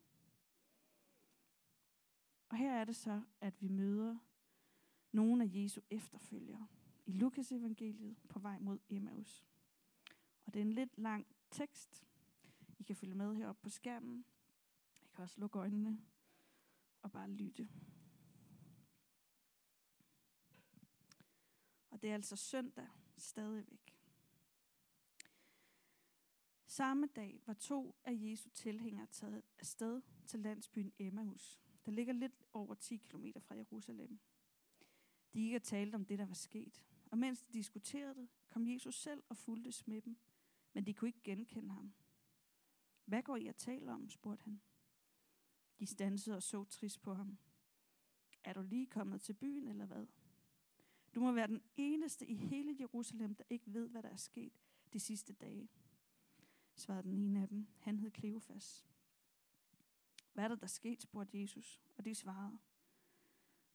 Og 2.49 2.57
her 2.57 2.73
er 2.73 2.85
det 2.85 2.97
så, 2.97 3.23
at 3.41 3.63
vi 3.63 3.69
møder 3.69 4.17
nogle 5.13 5.45
af 5.45 5.51
Jesu 5.53 5.81
efterfølgere 5.91 6.67
i 7.07 7.13
Lukas 7.13 7.53
evangeliet 7.53 8.17
på 8.29 8.39
vej 8.39 8.59
mod 8.59 8.79
Emmaus. 8.89 9.47
Og 10.47 10.55
det 10.55 10.61
er 10.61 10.65
en 10.65 10.73
lidt 10.73 10.99
lang 10.99 11.27
tekst. 11.55 12.05
I 12.79 12.83
kan 12.83 12.97
følge 12.97 13.15
med 13.15 13.35
heroppe 13.35 13.63
på 13.63 13.69
skærmen. 13.69 14.25
I 15.03 15.09
kan 15.15 15.23
også 15.23 15.41
lukke 15.41 15.59
øjnene 15.59 16.01
og 17.03 17.13
bare 17.13 17.31
lytte. 17.31 17.69
Og 21.91 22.03
det 22.03 22.11
er 22.11 22.15
altså 22.15 22.37
søndag 22.37 22.89
stadigvæk. 23.17 23.95
Samme 26.67 27.07
dag 27.07 27.43
var 27.47 27.55
to 27.55 27.97
af 28.05 28.13
Jesu 28.15 28.49
tilhængere 28.49 29.07
taget 29.07 29.43
afsted 29.59 30.03
til 30.27 30.41
landsbyen 30.41 30.93
Emmaus, 30.99 31.61
der 31.85 31.93
ligger 31.93 32.13
lidt 32.13 32.43
over 32.53 32.75
10 32.75 32.97
km 32.97 33.27
fra 33.41 33.55
Jerusalem. 33.55 34.19
De 35.33 35.41
gik 35.41 35.55
og 35.55 35.63
talte 35.63 35.95
om 35.95 36.05
det, 36.05 36.19
der 36.19 36.27
var 36.27 36.35
sket. 36.35 36.85
Og 37.11 37.19
mens 37.19 37.43
de 37.43 37.53
diskuterede 37.53 38.15
det, 38.15 38.29
kom 38.49 38.67
Jesus 38.67 39.03
selv 39.03 39.23
og 39.29 39.37
fulgtes 39.37 39.87
med 39.87 40.03
dem, 40.03 40.17
men 40.75 40.87
de 40.87 40.95
kunne 40.95 41.09
ikke 41.09 41.23
genkende 41.25 41.75
ham. 41.75 41.95
Hvad 43.05 43.23
går 43.23 43.37
I 43.37 43.47
at 43.47 43.57
tale 43.57 43.93
om, 43.93 44.09
spurgte 44.09 44.45
han. 44.45 44.61
De 45.79 45.87
stansede 45.87 46.37
og 46.37 46.43
så 46.43 46.65
trist 46.65 47.03
på 47.03 47.15
ham. 47.15 47.39
Er 48.45 48.53
du 48.53 48.63
lige 48.63 48.87
kommet 48.87 49.21
til 49.21 49.33
byen, 49.33 49.69
eller 49.69 49.87
hvad? 49.87 50.07
Du 51.15 51.21
må 51.21 51.33
være 51.33 51.47
den 51.47 51.63
eneste 51.77 52.27
i 52.27 52.35
hele 52.35 52.77
Jerusalem, 52.81 53.35
der 53.35 53.45
ikke 53.51 53.75
ved, 53.75 53.89
hvad 53.89 54.03
der 54.03 54.09
er 54.09 54.17
sket 54.17 54.53
de 54.93 55.01
sidste 55.01 55.33
dage, 55.33 55.69
svarede 56.75 57.03
den 57.03 57.15
ene 57.15 57.43
af 57.43 57.49
dem. 57.49 57.67
Han 57.79 57.99
hed 57.99 58.11
Kleofas. 58.11 58.87
Hvad 60.33 60.45
er 60.45 60.49
der, 60.49 60.57
der 60.57 60.67
sket, 60.67 61.03
spurgte 61.03 61.41
Jesus, 61.41 61.81
og 61.97 62.05
de 62.05 62.15
svarede. 62.15 62.59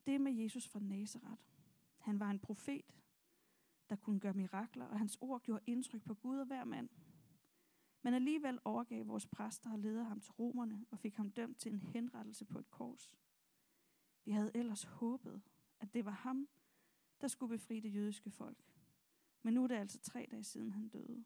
Det 0.06 0.22
med 0.22 0.32
Jesus 0.32 0.68
fra 0.68 0.80
Nazareth. 0.80 1.44
Han 1.98 2.20
var 2.20 2.30
en 2.30 2.40
profet, 2.40 2.96
der 3.90 3.96
kunne 3.96 4.20
gøre 4.20 4.34
mirakler, 4.34 4.86
og 4.86 5.00
hans 5.00 5.18
ord 5.22 5.42
gjorde 5.42 5.64
indtryk 5.68 6.04
på 6.04 6.14
Gud 6.14 6.38
og 6.38 6.46
hver 6.46 6.64
mand. 6.64 6.90
Men 8.02 8.14
alligevel 8.14 8.60
overgav 8.66 9.08
vores 9.08 9.28
præster 9.28 9.72
og 9.72 9.80
ledede 9.80 10.06
ham 10.06 10.20
til 10.20 10.32
romerne 10.32 10.86
og 10.92 11.00
fik 11.00 11.16
ham 11.16 11.32
dømt 11.32 11.58
til 11.58 11.74
en 11.74 11.80
henrettelse 11.80 12.46
på 12.46 12.60
et 12.60 12.70
kors. 12.70 13.16
Vi 14.26 14.32
havde 14.32 14.52
ellers 14.56 14.84
håbet, 14.84 15.42
at 15.80 15.94
det 15.94 16.06
var 16.06 16.12
ham, 16.12 16.48
der 17.22 17.28
skulle 17.28 17.58
befri 17.58 17.80
det 17.80 17.96
jødiske 17.96 18.32
folk. 18.32 18.66
Men 19.44 19.54
nu 19.54 19.64
er 19.64 19.68
det 19.68 19.76
altså 19.76 20.00
tre 20.00 20.28
dage 20.32 20.44
siden, 20.44 20.72
han 20.72 20.88
døde. 20.88 21.24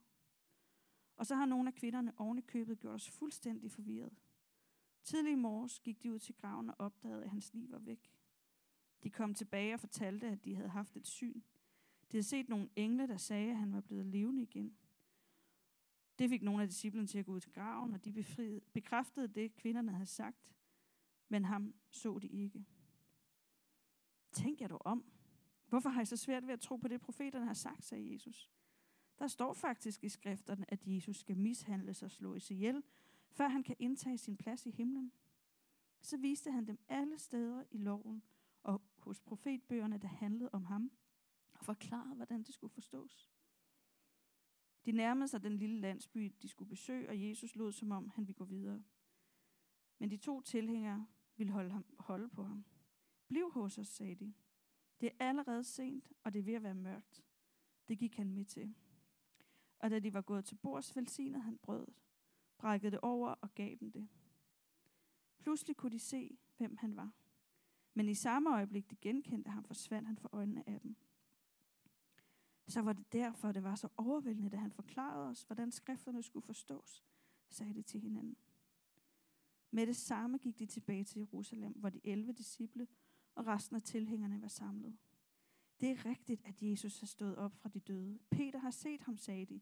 Og 1.15 1.25
så 1.25 1.35
har 1.35 1.45
nogle 1.45 1.67
af 1.67 1.75
kvinderne 1.75 2.13
oven 2.17 2.37
i 2.37 2.41
købet 2.41 2.79
gjort 2.79 2.95
os 2.95 3.09
fuldstændig 3.09 3.71
forvirret. 3.71 4.13
Tidlig 5.03 5.31
i 5.31 5.35
morges 5.35 5.79
gik 5.79 6.03
de 6.03 6.13
ud 6.13 6.19
til 6.19 6.35
graven 6.35 6.69
og 6.69 6.75
opdagede, 6.79 7.23
at 7.23 7.29
hans 7.29 7.53
liv 7.53 7.71
var 7.71 7.79
væk. 7.79 8.11
De 9.03 9.09
kom 9.09 9.33
tilbage 9.33 9.73
og 9.73 9.79
fortalte, 9.79 10.27
at 10.27 10.45
de 10.45 10.55
havde 10.55 10.69
haft 10.69 10.97
et 10.97 11.07
syn. 11.07 11.41
De 12.13 12.17
havde 12.17 12.27
set 12.27 12.49
nogle 12.49 12.69
engle, 12.75 13.07
der 13.07 13.17
sagde, 13.17 13.51
at 13.51 13.57
han 13.57 13.73
var 13.73 13.81
blevet 13.81 14.05
levende 14.05 14.41
igen. 14.41 14.77
Det 16.19 16.29
fik 16.29 16.43
nogle 16.43 16.61
af 16.61 16.67
disciplene 16.67 17.07
til 17.07 17.19
at 17.19 17.25
gå 17.25 17.31
ud 17.31 17.39
til 17.39 17.51
graven, 17.51 17.93
og 17.93 18.05
de 18.05 18.11
befriede, 18.11 18.61
bekræftede 18.73 19.27
det, 19.27 19.55
kvinderne 19.55 19.91
havde 19.91 20.05
sagt, 20.05 20.55
men 21.29 21.45
ham 21.45 21.73
så 21.89 22.19
de 22.19 22.27
ikke. 22.27 22.65
Tænk 24.31 24.61
jer 24.61 24.67
dog 24.67 24.85
om. 24.85 25.05
Hvorfor 25.67 25.89
har 25.89 26.01
I 26.01 26.05
så 26.05 26.17
svært 26.17 26.47
ved 26.47 26.53
at 26.53 26.59
tro 26.59 26.75
på 26.75 26.87
det, 26.87 27.01
profeterne 27.01 27.45
har 27.45 27.53
sagt, 27.53 27.83
sagde 27.83 28.13
Jesus. 28.13 28.51
Der 29.19 29.27
står 29.27 29.53
faktisk 29.53 30.03
i 30.03 30.09
skrifterne, 30.09 30.65
at 30.71 30.87
Jesus 30.87 31.17
skal 31.17 31.37
mishandles 31.37 32.03
og 32.03 32.11
slås 32.11 32.51
ihjel, 32.51 32.83
før 33.29 33.47
han 33.47 33.63
kan 33.63 33.75
indtage 33.79 34.17
sin 34.17 34.37
plads 34.37 34.65
i 34.65 34.71
himlen. 34.71 35.11
Så 36.01 36.17
viste 36.17 36.51
han 36.51 36.67
dem 36.67 36.79
alle 36.87 37.17
steder 37.17 37.63
i 37.71 37.77
loven 37.77 38.23
og 38.63 38.81
hos 38.97 39.19
profetbøgerne, 39.19 39.97
der 39.97 40.07
handlede 40.07 40.49
om 40.53 40.63
ham, 40.63 40.91
forklaret, 41.63 42.15
hvordan 42.15 42.43
det 42.43 42.53
skulle 42.53 42.73
forstås. 42.73 43.29
De 44.85 44.91
nærmede 44.91 45.27
sig 45.27 45.43
den 45.43 45.57
lille 45.57 45.79
landsby, 45.79 46.35
de 46.41 46.47
skulle 46.47 46.69
besøge, 46.69 47.09
og 47.09 47.29
Jesus 47.29 47.55
lod 47.55 47.71
som 47.71 47.91
om, 47.91 48.09
han 48.09 48.27
ville 48.27 48.37
gå 48.37 48.45
videre. 48.45 48.83
Men 49.99 50.11
de 50.11 50.17
to 50.17 50.41
tilhængere 50.41 51.07
ville 51.35 51.53
holde, 51.53 51.71
ham, 51.71 51.85
holde 51.99 52.29
på 52.29 52.43
ham. 52.43 52.65
Bliv 53.27 53.51
hos 53.51 53.77
os, 53.77 53.87
sagde 53.87 54.15
de. 54.15 54.33
Det 55.01 55.11
er 55.11 55.25
allerede 55.25 55.63
sent, 55.63 56.11
og 56.23 56.33
det 56.33 56.39
er 56.39 56.43
ved 56.43 56.53
at 56.53 56.63
være 56.63 56.75
mørkt. 56.75 57.23
Det 57.87 57.99
gik 57.99 58.15
han 58.15 58.33
med 58.33 58.45
til. 58.45 58.75
Og 59.79 59.89
da 59.89 59.99
de 59.99 60.13
var 60.13 60.21
gået 60.21 60.45
til 60.45 60.55
bords, 60.55 60.95
velsignede 60.95 61.43
han 61.43 61.57
brødet, 61.57 62.01
brækkede 62.57 62.91
det 62.91 62.99
over 62.99 63.29
og 63.29 63.55
gav 63.55 63.75
dem 63.79 63.91
det. 63.91 64.09
Pludselig 65.37 65.75
kunne 65.75 65.91
de 65.91 65.99
se, 65.99 66.37
hvem 66.57 66.77
han 66.77 66.95
var. 66.95 67.11
Men 67.93 68.09
i 68.09 68.13
samme 68.13 68.55
øjeblik, 68.55 68.89
de 68.89 68.95
genkendte 68.95 69.51
ham, 69.51 69.63
forsvandt 69.63 70.07
han 70.07 70.17
for 70.17 70.29
øjnene 70.31 70.69
af 70.69 70.81
dem. 70.81 70.95
Så 72.67 72.81
var 72.81 72.93
det 72.93 73.13
derfor, 73.13 73.51
det 73.51 73.63
var 73.63 73.75
så 73.75 73.87
overvældende, 73.97 74.49
da 74.49 74.57
han 74.57 74.71
forklarede 74.71 75.29
os, 75.29 75.43
hvordan 75.43 75.71
skrifterne 75.71 76.23
skulle 76.23 76.45
forstås, 76.45 77.03
sagde 77.49 77.73
det 77.73 77.85
til 77.85 77.99
hinanden. 77.99 78.37
Med 79.71 79.87
det 79.87 79.95
samme 79.95 80.37
gik 80.37 80.59
de 80.59 80.65
tilbage 80.65 81.03
til 81.03 81.19
Jerusalem, 81.19 81.73
hvor 81.73 81.89
de 81.89 81.99
11 82.03 82.33
disciple 82.33 82.87
og 83.35 83.47
resten 83.47 83.75
af 83.75 83.81
tilhængerne 83.81 84.41
var 84.41 84.47
samlet. 84.47 84.97
Det 85.79 85.91
er 85.91 86.05
rigtigt, 86.05 86.41
at 86.45 86.61
Jesus 86.61 86.99
har 86.99 87.07
stået 87.07 87.35
op 87.35 87.55
fra 87.55 87.69
de 87.69 87.79
døde. 87.79 88.19
Peter 88.29 88.59
har 88.59 88.71
set 88.71 89.01
ham, 89.01 89.17
sagde 89.17 89.45
de. 89.45 89.61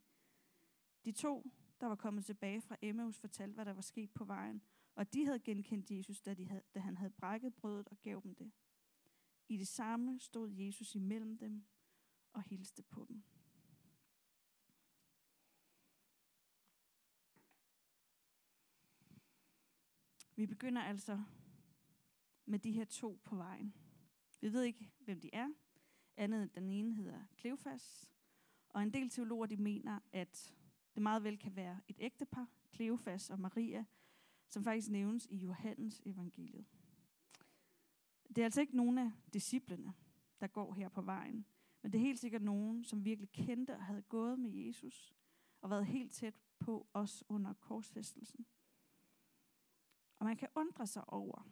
De 1.05 1.11
to, 1.11 1.51
der 1.81 1.87
var 1.87 1.95
kommet 1.95 2.25
tilbage 2.25 2.61
fra 2.61 2.77
Emmaus, 2.81 3.19
fortalte, 3.19 3.55
hvad 3.55 3.65
der 3.65 3.73
var 3.73 3.81
sket 3.81 4.11
på 4.11 4.25
vejen, 4.25 4.61
og 4.95 5.13
de 5.13 5.25
havde 5.25 5.39
genkendt 5.39 5.91
Jesus, 5.91 6.21
da, 6.21 6.33
de 6.33 6.45
havde, 6.47 6.63
da 6.75 6.79
han 6.79 6.97
havde 6.97 7.11
brækket 7.11 7.53
brødet 7.53 7.87
og 7.87 8.01
gav 8.01 8.21
dem 8.23 8.35
det. 8.35 8.51
I 9.47 9.57
det 9.57 9.67
samme 9.67 10.19
stod 10.19 10.49
Jesus 10.49 10.95
imellem 10.95 11.37
dem 11.37 11.63
og 12.33 12.43
hilste 12.43 12.83
på 12.83 13.05
dem. 13.09 13.23
Vi 20.35 20.45
begynder 20.45 20.81
altså 20.81 21.23
med 22.45 22.59
de 22.59 22.71
her 22.71 22.85
to 22.85 23.19
på 23.23 23.35
vejen. 23.35 23.73
Vi 24.41 24.53
ved 24.53 24.63
ikke, 24.63 24.91
hvem 24.99 25.21
de 25.21 25.29
er. 25.33 25.49
Andet 26.17 26.43
end 26.43 26.49
den 26.49 26.67
ene 26.69 26.95
hedder 26.95 27.23
Kleofas. 27.37 28.09
Og 28.69 28.83
en 28.83 28.93
del 28.93 29.09
teologer 29.09 29.45
de 29.45 29.57
mener, 29.57 29.99
at 30.11 30.53
det 30.95 31.03
meget 31.03 31.23
vel 31.23 31.37
kan 31.37 31.55
være 31.55 31.81
et 31.87 31.97
ægtepar, 31.99 32.47
Kleofas 32.71 33.29
og 33.29 33.39
Maria, 33.39 33.85
som 34.49 34.63
faktisk 34.63 34.89
nævnes 34.89 35.27
i 35.29 35.35
Johannes 35.35 36.01
evangeliet. 36.05 36.65
Det 38.27 38.37
er 38.37 38.43
altså 38.45 38.61
ikke 38.61 38.77
nogen 38.77 38.97
af 38.97 39.11
disciplene, 39.33 39.93
der 40.39 40.47
går 40.47 40.73
her 40.73 40.89
på 40.89 41.01
vejen, 41.01 41.45
men 41.81 41.91
det 41.91 41.97
er 41.97 42.03
helt 42.05 42.19
sikkert 42.19 42.41
nogen, 42.41 42.83
som 42.83 43.05
virkelig 43.05 43.31
kendte 43.31 43.75
og 43.75 43.83
havde 43.83 44.01
gået 44.01 44.39
med 44.39 44.51
Jesus 44.51 45.13
og 45.61 45.69
været 45.69 45.85
helt 45.85 46.11
tæt 46.11 46.39
på 46.59 46.87
os 46.93 47.23
under 47.29 47.53
korsfæstelsen. 47.53 48.45
Og 50.19 50.25
man 50.25 50.37
kan 50.37 50.47
undre 50.55 50.87
sig 50.87 51.09
over, 51.09 51.47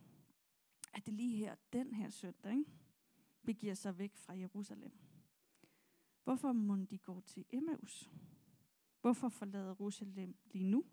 at 0.93 1.05
det 1.05 1.13
lige 1.13 1.37
her, 1.37 1.55
den 1.73 1.93
her 1.93 2.09
søndag, 2.09 2.51
ikke, 2.51 2.71
begiver 3.45 3.73
sig 3.73 3.97
væk 3.97 4.15
fra 4.15 4.33
Jerusalem. 4.33 4.91
Hvorfor 6.23 6.51
må 6.51 6.85
de 6.85 6.97
gå 6.97 7.21
til 7.21 7.45
Emmaus? 7.49 8.09
Hvorfor 9.01 9.29
forlade 9.29 9.65
Jerusalem 9.65 10.35
lige 10.45 10.63
nu? 10.63 10.85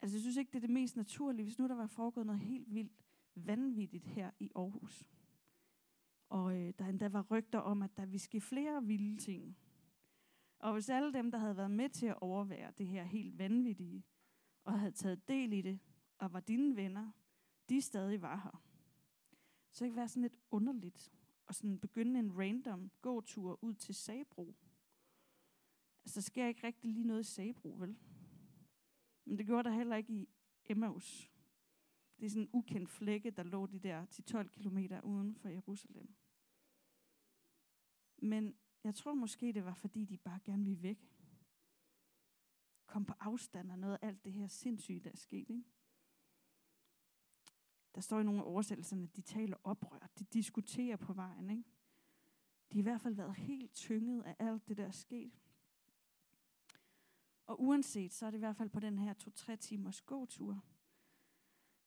Altså, 0.00 0.16
jeg 0.16 0.20
synes 0.20 0.36
ikke, 0.36 0.50
det 0.50 0.56
er 0.56 0.60
det 0.66 0.70
mest 0.70 0.96
naturlige, 0.96 1.44
hvis 1.44 1.58
nu 1.58 1.68
der 1.68 1.74
var 1.74 1.86
foregået 1.86 2.26
noget 2.26 2.40
helt 2.40 2.74
vildt 2.74 3.04
vanvittigt 3.34 4.04
her 4.04 4.30
i 4.38 4.50
Aarhus. 4.56 5.06
Og 6.30 6.56
øh, 6.56 6.72
der 6.78 6.86
endda 6.86 7.08
var 7.08 7.26
rygter 7.30 7.58
om, 7.58 7.82
at 7.82 7.96
der 7.96 8.06
ville 8.06 8.18
ske 8.18 8.40
flere 8.40 8.84
vilde 8.84 9.16
ting. 9.16 9.56
Og 10.58 10.72
hvis 10.72 10.88
alle 10.88 11.12
dem, 11.12 11.30
der 11.30 11.38
havde 11.38 11.56
været 11.56 11.70
med 11.70 11.88
til 11.88 12.06
at 12.06 12.20
overvære 12.20 12.72
det 12.78 12.86
her 12.86 13.04
helt 13.04 13.38
vanvittige, 13.38 14.04
og 14.64 14.78
havde 14.78 14.92
taget 14.92 15.28
del 15.28 15.52
i 15.52 15.62
det, 15.62 15.78
og 16.18 16.32
var 16.32 16.40
dine 16.40 16.76
venner, 16.76 17.10
de 17.68 17.80
stadig 17.80 18.22
var 18.22 18.36
her. 18.36 18.62
Så 19.70 19.84
det 19.84 19.90
kan 19.90 19.96
være 19.96 20.08
sådan 20.08 20.22
lidt 20.22 20.36
underligt 20.50 21.12
og 21.50 21.54
sådan 21.54 21.78
begynde 21.78 22.20
en 22.20 22.38
random 22.38 22.90
gåtur 23.02 23.58
ud 23.62 23.74
til 23.74 23.94
Sabro. 23.94 24.54
Altså, 26.04 26.22
sker 26.22 26.46
ikke 26.46 26.66
rigtig 26.66 26.90
lige 26.90 27.06
noget 27.06 27.20
i 27.20 27.24
Sabro, 27.24 27.76
vel? 27.78 27.96
Men 29.24 29.38
det 29.38 29.46
gjorde 29.46 29.68
der 29.68 29.74
heller 29.74 29.96
ikke 29.96 30.12
i 30.12 30.28
Emmaus. 30.64 31.30
Det 32.18 32.26
er 32.26 32.30
sådan 32.30 32.42
en 32.42 32.50
ukendt 32.52 32.90
flække, 32.90 33.30
der 33.30 33.42
lå 33.42 33.66
de 33.66 33.78
der 33.78 34.06
10-12 34.06 34.48
kilometer 34.48 35.00
uden 35.00 35.34
for 35.34 35.48
Jerusalem. 35.48 36.14
Men 38.22 38.54
jeg 38.84 38.94
tror 38.94 39.14
måske, 39.14 39.52
det 39.52 39.64
var 39.64 39.74
fordi, 39.74 40.04
de 40.04 40.16
bare 40.16 40.40
gerne 40.44 40.64
ville 40.64 40.82
væk. 40.82 41.10
Kom 42.86 43.04
på 43.04 43.14
afstand 43.20 43.72
af 43.72 43.78
noget 43.78 43.98
af 44.02 44.06
alt 44.06 44.24
det 44.24 44.32
her 44.32 44.46
sindssyge, 44.46 45.00
der 45.00 45.10
er 45.10 45.16
sket. 45.16 45.50
Ikke? 45.50 45.64
Der 47.94 48.00
står 48.00 48.20
i 48.20 48.24
nogle 48.24 48.40
af 48.40 48.44
oversættelserne, 48.46 49.02
at 49.02 49.16
de 49.16 49.20
taler 49.20 49.56
oprør. 49.64 50.10
De 50.18 50.24
diskuterer 50.24 50.96
på 50.96 51.12
vejen. 51.12 51.50
Ikke? 51.50 51.64
De 52.72 52.78
har 52.78 52.80
i 52.80 52.82
hvert 52.82 53.00
fald 53.00 53.14
været 53.14 53.36
helt 53.36 53.74
tynget 53.74 54.22
af 54.22 54.36
alt 54.38 54.68
det, 54.68 54.76
der 54.76 54.86
er 54.86 54.90
sket. 54.90 55.40
Og 57.46 57.62
uanset, 57.62 58.12
så 58.12 58.26
er 58.26 58.30
det 58.30 58.38
i 58.38 58.44
hvert 58.44 58.56
fald 58.56 58.70
på 58.70 58.80
den 58.80 58.98
her 58.98 59.12
to-tre 59.12 59.56
timers 59.56 60.00
gåtur, 60.00 60.64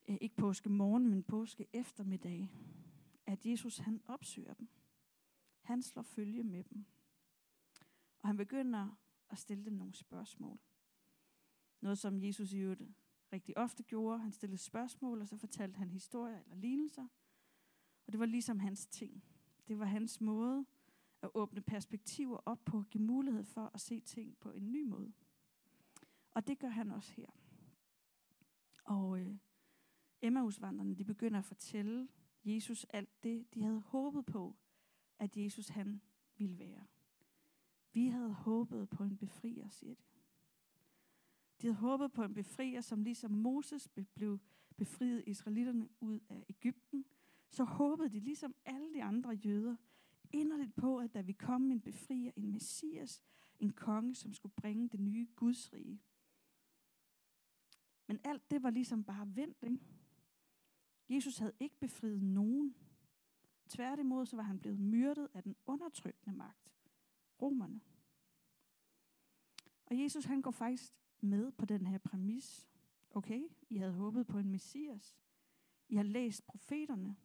eh, 0.04 0.18
ikke 0.20 0.36
påske 0.36 0.68
morgen, 0.68 1.08
men 1.08 1.22
påske 1.22 1.66
eftermiddag, 1.72 2.50
at 3.26 3.46
Jesus 3.46 3.78
han 3.78 4.00
opsøger 4.06 4.54
dem. 4.54 4.68
Han 5.64 5.82
slår 5.82 6.02
følge 6.02 6.42
med 6.42 6.64
dem. 6.64 6.84
Og 8.18 8.28
han 8.28 8.36
begynder 8.36 9.00
at 9.30 9.38
stille 9.38 9.64
dem 9.64 9.72
nogle 9.72 9.94
spørgsmål. 9.94 10.58
Noget, 11.80 11.98
som 11.98 12.18
Jesus 12.18 12.52
i 12.52 12.58
øvrigt 12.58 12.82
rigtig 13.32 13.58
ofte 13.58 13.82
gjorde. 13.82 14.18
Han 14.18 14.32
stillede 14.32 14.58
spørgsmål, 14.58 15.20
og 15.20 15.28
så 15.28 15.36
fortalte 15.36 15.76
han 15.76 15.90
historier 15.90 16.40
eller 16.40 16.56
lignelser. 16.56 17.06
Og 18.06 18.12
det 18.12 18.20
var 18.20 18.26
ligesom 18.26 18.58
hans 18.58 18.86
ting. 18.86 19.24
Det 19.68 19.78
var 19.78 19.84
hans 19.84 20.20
måde 20.20 20.66
at 21.22 21.30
åbne 21.34 21.60
perspektiver 21.60 22.36
op 22.36 22.64
på, 22.64 22.82
give 22.90 23.04
mulighed 23.04 23.44
for 23.44 23.70
at 23.74 23.80
se 23.80 24.00
ting 24.00 24.36
på 24.40 24.50
en 24.50 24.72
ny 24.72 24.82
måde. 24.82 25.12
Og 26.30 26.46
det 26.46 26.58
gør 26.58 26.68
han 26.68 26.90
også 26.90 27.12
her. 27.12 27.30
Og 28.84 29.20
øh, 29.20 29.36
Emmausvandrene, 30.22 30.94
de 30.94 31.04
begynder 31.04 31.38
at 31.38 31.44
fortælle 31.44 32.08
Jesus 32.44 32.84
alt 32.84 33.22
det, 33.22 33.54
de 33.54 33.62
havde 33.62 33.80
håbet 33.80 34.26
på, 34.26 34.56
at 35.18 35.36
Jesus 35.36 35.68
han 35.68 36.00
ville 36.36 36.58
være. 36.58 36.86
Vi 37.92 38.06
havde 38.06 38.32
håbet 38.32 38.88
på 38.88 39.04
en 39.04 39.16
befrier, 39.16 39.68
siger 39.68 39.94
de. 39.94 40.02
De 41.62 41.66
havde 41.66 41.76
håbet 41.76 42.12
på 42.12 42.22
en 42.22 42.34
befrier, 42.34 42.80
som 42.80 43.02
ligesom 43.02 43.30
Moses 43.30 43.88
blev 44.14 44.38
befriet 44.76 45.24
israelitterne 45.26 45.88
ud 46.00 46.20
af 46.28 46.44
Ægypten, 46.48 47.04
så 47.50 47.64
håbede 47.64 48.08
de 48.08 48.20
ligesom 48.20 48.54
alle 48.64 48.94
de 48.94 49.02
andre 49.02 49.30
jøder 49.30 49.76
inderligt 50.32 50.74
på, 50.74 50.98
at 50.98 51.14
der 51.14 51.22
ville 51.22 51.38
komme 51.38 51.72
en 51.72 51.80
befrier, 51.80 52.32
en 52.36 52.50
messias, 52.52 53.22
en 53.58 53.72
konge, 53.72 54.14
som 54.14 54.32
skulle 54.32 54.54
bringe 54.56 54.88
det 54.88 55.00
nye 55.00 55.26
gudsrige. 55.36 56.00
Men 58.06 58.20
alt 58.24 58.50
det 58.50 58.62
var 58.62 58.70
ligesom 58.70 59.04
bare 59.04 59.36
vendt, 59.36 59.62
ikke? 59.62 59.78
Jesus 61.08 61.38
havde 61.38 61.54
ikke 61.60 61.76
befriet 61.80 62.22
nogen. 62.22 62.74
Tværtimod 63.68 64.26
så 64.26 64.36
var 64.36 64.42
han 64.42 64.58
blevet 64.58 64.80
myrdet 64.80 65.28
af 65.34 65.42
den 65.42 65.56
undertrykkende 65.66 66.36
magt, 66.36 66.74
romerne. 67.42 67.80
Og 69.86 69.98
Jesus 69.98 70.24
han 70.24 70.42
går 70.42 70.50
faktisk 70.50 70.92
med 71.20 71.52
på 71.52 71.64
den 71.64 71.86
her 71.86 71.98
præmis. 71.98 72.68
Okay, 73.10 73.48
I 73.68 73.76
havde 73.76 73.92
håbet 73.92 74.26
på 74.26 74.38
en 74.38 74.50
messias. 74.50 75.16
I 75.88 75.96
har 75.96 76.02
læst 76.02 76.46
profeterne. 76.46 77.16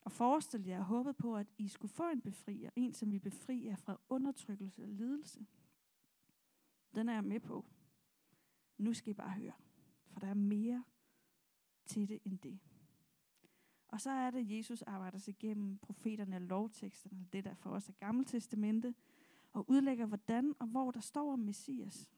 og 0.00 0.12
forestil 0.12 0.64
jer 0.64 0.82
håbet 0.82 1.16
på, 1.16 1.36
at 1.36 1.46
I 1.58 1.68
skulle 1.68 1.92
få 1.92 2.08
en 2.10 2.20
befrier, 2.20 2.70
en 2.76 2.94
som 2.94 3.12
vi 3.12 3.18
befrier 3.18 3.76
fra 3.76 4.00
undertrykkelse 4.08 4.82
og 4.82 4.88
lidelse. 4.88 5.46
Den 6.94 7.08
er 7.08 7.12
jeg 7.12 7.24
med 7.24 7.40
på. 7.40 7.64
Nu 8.78 8.94
skal 8.94 9.10
I 9.10 9.14
bare 9.14 9.30
høre, 9.30 9.52
for 10.06 10.20
der 10.20 10.26
er 10.26 10.34
mere 10.34 10.84
til 11.86 12.08
det 12.08 12.18
end 12.24 12.38
det. 12.38 12.58
Og 13.88 14.00
så 14.00 14.10
er 14.10 14.30
det, 14.30 14.38
at 14.38 14.50
Jesus 14.50 14.82
arbejder 14.82 15.18
sig 15.18 15.32
igennem 15.32 15.78
profeterne 15.78 16.36
og 16.36 16.42
lovteksterne, 16.42 17.26
det 17.32 17.44
der 17.44 17.54
for 17.54 17.70
os 17.70 17.88
er 17.88 17.92
Gamle 17.92 18.24
Testamente, 18.24 18.94
og 19.52 19.70
udlægger, 19.70 20.06
hvordan 20.06 20.54
og 20.58 20.66
hvor 20.66 20.90
der 20.90 21.00
står 21.00 21.32
om 21.32 21.38
Messias. 21.38 22.10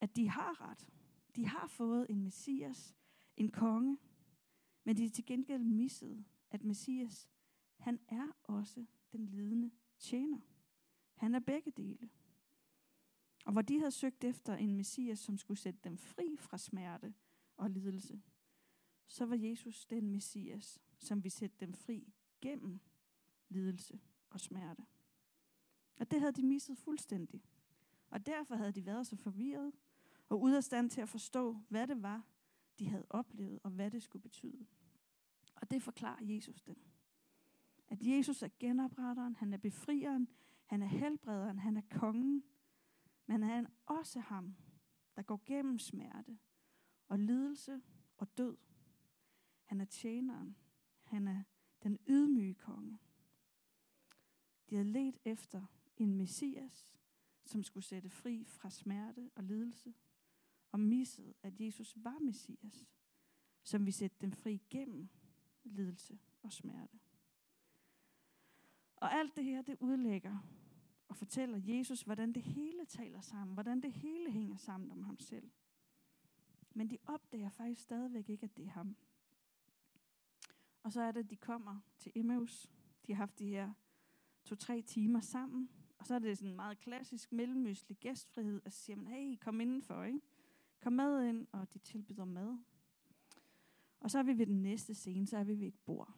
At 0.00 0.16
de 0.16 0.28
har 0.28 0.70
ret. 0.70 0.88
De 1.36 1.46
har 1.46 1.66
fået 1.66 2.06
en 2.10 2.22
Messias, 2.22 2.96
en 3.36 3.50
konge, 3.50 3.98
men 4.84 4.96
de 4.96 5.04
er 5.04 5.10
til 5.10 5.26
gengæld 5.26 5.64
misset, 5.64 6.24
at 6.50 6.64
Messias, 6.64 7.30
han 7.76 8.00
er 8.08 8.28
også 8.44 8.84
den 9.12 9.26
lidende 9.26 9.70
tjener. 9.98 10.40
Han 11.14 11.34
er 11.34 11.40
begge 11.40 11.70
dele. 11.70 12.10
Og 13.44 13.52
hvor 13.52 13.62
de 13.62 13.78
havde 13.78 13.90
søgt 13.90 14.24
efter 14.24 14.54
en 14.54 14.76
Messias, 14.76 15.18
som 15.18 15.38
skulle 15.38 15.60
sætte 15.60 15.80
dem 15.84 15.96
fri 15.96 16.36
fra 16.38 16.58
smerte 16.58 17.14
og 17.56 17.70
lidelse, 17.70 18.22
så 19.08 19.26
var 19.26 19.36
Jesus 19.36 19.86
den 19.86 20.10
Messias, 20.10 20.80
som 20.98 21.24
vi 21.24 21.28
sætte 21.28 21.56
dem 21.60 21.74
fri 21.74 22.12
gennem 22.40 22.80
lidelse 23.48 24.00
og 24.30 24.40
smerte. 24.40 24.86
Og 26.00 26.10
det 26.10 26.20
havde 26.20 26.32
de 26.32 26.42
misset 26.42 26.78
fuldstændig. 26.78 27.42
Og 28.10 28.26
derfor 28.26 28.54
havde 28.54 28.72
de 28.72 28.86
været 28.86 29.06
så 29.06 29.16
forvirret 29.16 29.72
og 30.28 30.40
ude 30.42 30.56
af 30.56 30.64
stand 30.64 30.90
til 30.90 31.00
at 31.00 31.08
forstå, 31.08 31.60
hvad 31.68 31.86
det 31.86 32.02
var, 32.02 32.26
de 32.78 32.88
havde 32.88 33.06
oplevet, 33.10 33.60
og 33.62 33.70
hvad 33.70 33.90
det 33.90 34.02
skulle 34.02 34.22
betyde. 34.22 34.66
Og 35.54 35.70
det 35.70 35.82
forklarer 35.82 36.24
Jesus 36.24 36.62
dem. 36.62 36.76
At 37.88 38.02
Jesus 38.02 38.42
er 38.42 38.48
genopretteren, 38.58 39.36
han 39.36 39.52
er 39.52 39.56
befrieren, 39.56 40.28
han 40.66 40.82
er 40.82 40.86
helbrederen, 40.86 41.58
han 41.58 41.76
er 41.76 41.82
kongen, 41.90 42.44
men 43.26 43.42
han 43.42 43.66
er 43.66 43.70
også 43.86 44.20
ham, 44.20 44.56
der 45.16 45.22
går 45.22 45.42
gennem 45.46 45.78
smerte 45.78 46.38
og 47.08 47.18
lidelse 47.18 47.80
og 48.16 48.38
død. 48.38 48.56
Han 49.68 49.80
er 49.80 49.84
tjeneren. 49.84 50.56
Han 51.02 51.28
er 51.28 51.42
den 51.82 51.98
ydmyge 52.06 52.54
konge. 52.54 52.98
De 54.70 54.74
havde 54.74 54.90
let 54.90 55.18
efter 55.24 55.66
en 55.96 56.14
messias, 56.14 56.90
som 57.44 57.62
skulle 57.62 57.84
sætte 57.84 58.10
fri 58.10 58.44
fra 58.44 58.70
smerte 58.70 59.30
og 59.34 59.44
lidelse, 59.44 59.94
og 60.72 60.80
missede, 60.80 61.34
at 61.42 61.60
Jesus 61.60 61.94
var 61.96 62.18
messias, 62.18 62.88
som 63.62 63.86
vi 63.86 63.90
sætte 63.90 64.16
dem 64.20 64.32
fri 64.32 64.62
gennem 64.70 65.08
lidelse 65.64 66.18
og 66.42 66.52
smerte. 66.52 66.98
Og 68.96 69.12
alt 69.12 69.36
det 69.36 69.44
her, 69.44 69.62
det 69.62 69.76
udlægger 69.80 70.38
og 71.08 71.16
fortæller 71.16 71.60
Jesus, 71.64 72.02
hvordan 72.02 72.32
det 72.32 72.42
hele 72.42 72.84
taler 72.84 73.20
sammen, 73.20 73.54
hvordan 73.54 73.80
det 73.80 73.92
hele 73.92 74.30
hænger 74.30 74.56
sammen 74.56 74.90
om 74.90 75.02
ham 75.02 75.18
selv. 75.18 75.50
Men 76.74 76.90
de 76.90 76.98
opdager 77.06 77.48
faktisk 77.48 77.80
stadigvæk 77.80 78.28
ikke, 78.28 78.44
at 78.44 78.56
det 78.56 78.64
er 78.64 78.70
ham. 78.70 78.96
Og 80.88 80.92
så 80.92 81.02
er 81.02 81.12
det, 81.12 81.20
at 81.20 81.30
de 81.30 81.36
kommer 81.36 81.80
til 81.98 82.12
Emmaus. 82.14 82.70
De 83.06 83.12
har 83.12 83.16
haft 83.16 83.38
de 83.38 83.48
her 83.48 83.72
to-tre 84.44 84.82
timer 84.82 85.20
sammen. 85.20 85.70
Og 85.98 86.06
så 86.06 86.14
er 86.14 86.18
det 86.18 86.38
sådan 86.38 86.50
en 86.50 86.56
meget 86.56 86.78
klassisk 86.78 87.32
mellemøstlig 87.32 87.98
gæstfrihed, 87.98 88.60
at 88.64 88.72
sige, 88.72 89.06
hey, 89.06 89.36
kom 89.40 89.60
indenfor, 89.60 90.04
ikke? 90.04 90.20
Kom 90.80 90.92
med 90.92 91.28
ind, 91.28 91.46
og 91.52 91.74
de 91.74 91.78
tilbyder 91.78 92.24
mad. 92.24 92.58
Og 94.00 94.10
så 94.10 94.18
er 94.18 94.22
vi 94.22 94.38
ved 94.38 94.46
den 94.46 94.62
næste 94.62 94.94
scene, 94.94 95.26
så 95.26 95.36
er 95.38 95.44
vi 95.44 95.60
ved 95.60 95.66
et 95.66 95.78
bord. 95.86 96.14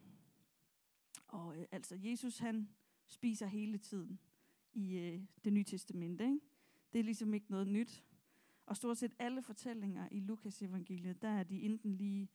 Og 1.28 1.58
øh, 1.58 1.66
altså, 1.70 1.96
Jesus 2.00 2.38
han 2.38 2.68
spiser 3.06 3.46
hele 3.46 3.78
tiden 3.78 4.20
i 4.72 4.98
øh, 4.98 5.22
det 5.44 5.52
nye 5.52 5.64
testamente. 5.64 6.24
Ikke? 6.24 6.40
Det 6.92 6.98
er 6.98 7.04
ligesom 7.04 7.34
ikke 7.34 7.50
noget 7.50 7.68
nyt. 7.68 8.04
Og 8.66 8.76
stort 8.76 8.98
set 8.98 9.14
alle 9.18 9.42
fortællinger 9.42 10.08
i 10.10 10.20
Lukas 10.20 10.62
evangeliet, 10.62 11.22
der 11.22 11.28
er 11.28 11.42
de 11.42 11.62
enten 11.62 11.96
lige 11.96 12.28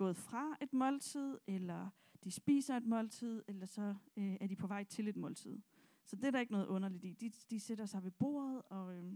gået 0.00 0.16
fra 0.16 0.56
et 0.60 0.72
måltid, 0.72 1.38
eller 1.46 1.90
de 2.24 2.30
spiser 2.30 2.76
et 2.76 2.86
måltid, 2.86 3.42
eller 3.48 3.66
så 3.66 3.94
øh, 4.16 4.36
er 4.40 4.46
de 4.46 4.56
på 4.56 4.66
vej 4.66 4.84
til 4.84 5.08
et 5.08 5.16
måltid. 5.16 5.60
Så 6.04 6.16
det 6.16 6.24
er 6.24 6.30
der 6.30 6.40
ikke 6.40 6.52
noget 6.52 6.66
underligt 6.66 7.04
i. 7.04 7.12
De, 7.12 7.30
de 7.50 7.60
sætter 7.60 7.86
sig 7.86 8.04
ved 8.04 8.10
bordet, 8.10 8.62
og 8.62 8.96
øh, 8.96 9.12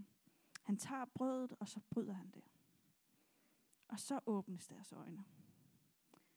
han 0.63 0.77
tager 0.77 1.05
brødet, 1.05 1.55
og 1.61 1.69
så 1.69 1.81
bryder 1.91 2.13
han 2.13 2.31
det. 2.31 2.45
Og 3.89 4.01
så 4.01 4.21
åbnes 4.27 4.67
deres 4.67 4.93
øjne. 4.93 5.25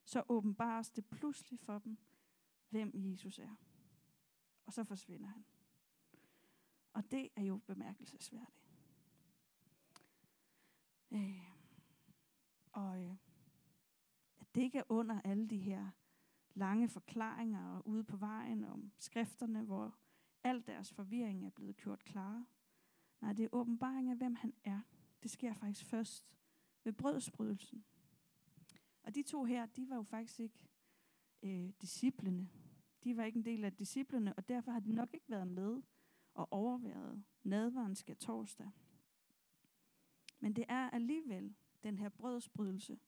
Så 0.06 0.24
åbenbares 0.30 0.90
det 0.90 1.06
pludselig 1.06 1.60
for 1.60 1.80
dem, 1.80 1.98
hvem 2.70 2.92
Jesus 2.94 3.40
er. 3.40 3.56
Og 4.66 4.74
så 4.74 4.84
forsvinder 4.84 5.28
han. 5.28 5.46
Og 6.94 7.12
det 7.12 7.30
er 7.36 7.44
jo 7.44 7.58
bemærkelsesværdigt. 7.58 8.68
Øh, 11.12 11.44
og 12.72 13.04
øh, 13.04 13.16
det 14.58 14.64
ikke 14.64 14.78
er 14.78 14.84
under 14.90 15.22
alle 15.22 15.48
de 15.48 15.58
her 15.58 15.90
lange 16.54 16.90
forklaringer 16.90 17.76
og 17.76 17.88
ude 17.88 18.04
på 18.04 18.18
vejen 18.18 18.64
om 18.64 18.92
skrifterne, 18.98 19.64
hvor 19.64 19.96
al 20.44 20.64
deres 20.68 20.94
forvirring 20.94 21.46
er 21.46 21.50
blevet 21.50 21.78
gjort 21.78 22.04
klar. 22.04 22.46
Nej, 23.22 23.34
det 23.34 23.46
er 23.46 23.50
åbenbaring 23.52 24.10
af, 24.10 24.18
hvem 24.18 24.36
han 24.36 24.54
er. 24.64 24.82
Det 25.24 25.32
sker 25.32 25.54
faktisk 25.54 25.86
først 25.86 26.28
ved 26.84 26.94
brødsbrydelsen. 26.94 27.86
Og 29.04 29.16
de 29.16 29.24
to 29.24 29.44
her, 29.44 29.66
de 29.66 29.90
var 29.90 29.96
jo 29.96 30.04
faktisk 30.04 30.40
ikke 30.40 30.68
øh, 31.44 31.70
disciplene. 31.82 32.50
De 33.04 33.18
var 33.18 33.24
ikke 33.24 33.38
en 33.38 33.46
del 33.46 33.64
af 33.64 33.74
disciplene, 33.74 34.34
og 34.34 34.48
derfor 34.50 34.72
har 34.72 34.80
de 34.80 34.92
nok 34.92 35.14
ikke 35.14 35.30
været 35.30 35.48
med 35.48 35.82
og 36.34 36.54
overværet 36.54 37.24
nadvaren 37.44 37.96
skal 37.96 38.16
torsdag. 38.16 38.70
Men 40.40 40.54
det 40.54 40.66
er 40.70 40.90
alligevel 40.90 41.56
den 41.84 41.98
her 41.98 42.10
brødsbrydelse, 42.10 43.00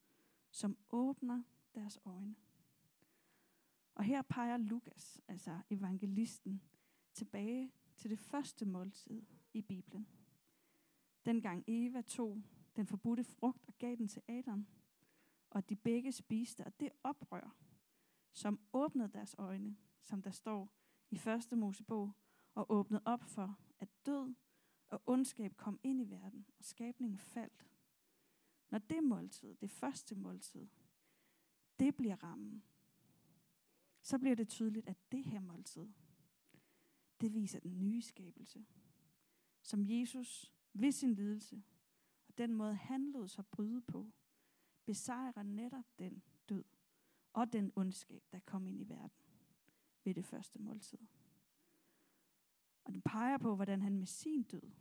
som 0.52 0.78
åbner 0.90 1.44
deres 1.76 2.00
øjne. 2.06 2.36
Og 3.96 4.04
her 4.04 4.22
peger 4.22 4.58
Lukas, 4.58 5.22
altså 5.28 5.60
evangelisten, 5.70 6.62
tilbage 7.14 7.72
til 7.96 8.10
det 8.10 8.20
første 8.20 8.66
måltid 8.66 9.26
i 9.54 9.62
Bibelen. 9.62 10.08
Dengang 11.26 11.64
Eva 11.68 12.02
tog 12.02 12.44
den 12.76 12.88
forbudte 12.88 13.24
frugt 13.24 13.66
og 13.68 13.74
gav 13.78 13.96
den 13.96 14.08
til 14.08 14.22
Adam, 14.28 14.68
og 15.50 15.70
de 15.70 15.76
begge 15.76 16.12
spiste, 16.12 16.66
og 16.66 16.80
det 16.80 16.90
oprør, 17.04 17.56
som 18.32 18.60
åbnede 18.74 19.10
deres 19.14 19.36
øjne, 19.38 19.78
som 20.02 20.22
der 20.22 20.32
står 20.32 20.74
i 21.10 21.18
første 21.18 21.56
Mosebog, 21.56 22.12
og 22.56 22.66
åbnede 22.72 23.02
op 23.06 23.24
for, 23.24 23.60
at 23.80 23.90
død 24.06 24.36
og 24.90 25.02
ondskab 25.06 25.58
kom 25.58 25.80
ind 25.84 26.02
i 26.02 26.10
verden, 26.10 26.46
og 26.60 26.66
skabningen 26.66 27.18
faldt. 27.18 27.68
Når 28.70 28.80
det 28.80 29.04
måltid, 29.04 29.56
det 29.56 29.70
første 29.70 30.16
måltid, 30.16 30.68
det 31.80 31.96
bliver 31.96 32.24
rammen, 32.24 32.64
så 34.02 34.20
bliver 34.20 34.36
det 34.36 34.48
tydeligt, 34.48 34.88
at 34.88 34.98
det 35.12 35.24
her 35.24 35.40
måltid, 35.40 35.88
det 37.22 37.34
viser 37.34 37.60
den 37.60 37.80
nye 37.80 38.02
skabelse, 38.02 38.66
som 39.62 39.84
Jesus 39.86 40.54
ved 40.74 40.92
sin 40.92 41.14
lidelse 41.14 41.64
og 42.28 42.38
den 42.38 42.54
måde, 42.54 42.76
han 42.76 43.12
lod 43.12 43.28
sig 43.28 43.46
bryde 43.48 43.82
på, 43.82 44.12
besejrer 44.86 45.44
netop 45.44 45.86
den 46.00 46.24
død 46.50 46.64
og 47.34 47.54
den 47.54 47.72
ondskab, 47.76 48.24
der 48.32 48.40
kom 48.40 48.68
ind 48.68 48.82
i 48.82 48.90
verden 48.90 49.26
ved 50.04 50.14
det 50.14 50.26
første 50.26 50.60
måltid. 50.60 51.00
Og 52.84 52.94
den 52.94 53.02
peger 53.02 53.38
på, 53.38 53.56
hvordan 53.56 53.82
han 53.82 53.98
med 53.98 54.08
sin 54.08 54.44
død, 54.44 54.72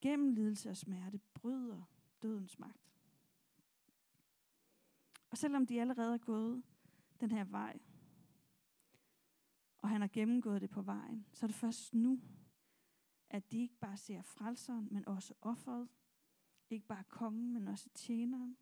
gennem 0.00 0.30
lidelse 0.30 0.70
og 0.70 0.76
smerte, 0.76 1.20
bryder 1.34 1.82
dødens 2.24 2.58
magt. 2.58 2.92
Og 5.30 5.38
selvom 5.38 5.66
de 5.66 5.80
allerede 5.80 6.14
er 6.14 6.18
gået 6.18 6.62
den 7.20 7.30
her 7.30 7.44
vej, 7.44 7.78
og 9.78 9.88
han 9.88 10.00
har 10.00 10.08
gennemgået 10.08 10.60
det 10.60 10.70
på 10.70 10.82
vejen, 10.82 11.26
så 11.32 11.46
er 11.46 11.48
det 11.48 11.56
først 11.56 11.94
nu, 11.94 12.20
at 13.30 13.52
de 13.52 13.60
ikke 13.60 13.76
bare 13.76 13.96
ser 13.96 14.22
frelseren, 14.22 14.88
men 14.90 15.08
også 15.08 15.34
offeret. 15.42 15.88
Ikke 16.70 16.86
bare 16.86 17.04
kongen, 17.04 17.52
men 17.52 17.68
også 17.68 17.88
tjeneren. 17.94 18.56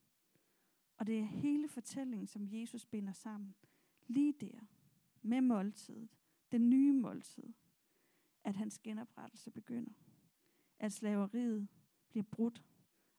Og 0.97 1.07
det 1.07 1.19
er 1.19 1.25
hele 1.25 1.69
fortællingen, 1.69 2.27
som 2.27 2.49
Jesus 2.51 2.87
binder 2.87 3.13
sammen. 3.13 3.55
Lige 4.07 4.33
der, 4.41 4.61
med 5.23 5.41
måltidet, 5.41 6.09
den 6.53 6.71
nye 6.71 6.93
måltid, 6.93 7.53
at 8.45 8.57
hans 8.57 8.79
genoprettelse 8.79 9.51
begynder. 9.51 9.93
At 10.79 10.93
slaveriet 10.93 11.69
bliver 12.09 12.25
brudt, 12.25 12.63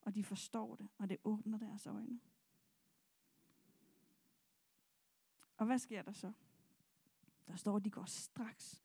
og 0.06 0.16
de 0.16 0.24
forstår 0.24 0.76
det, 0.76 0.90
og 0.98 1.10
det 1.10 1.18
åbner 1.24 1.58
deres 1.58 1.88
øjne. 1.88 2.20
Og 5.58 5.66
hvad 5.66 5.80
sker 5.80 6.02
der 6.02 6.12
så? 6.12 6.32
Der 7.48 7.56
står, 7.56 7.76
at 7.76 7.86
de 7.86 7.90
går 7.90 8.06
straks 8.06 8.84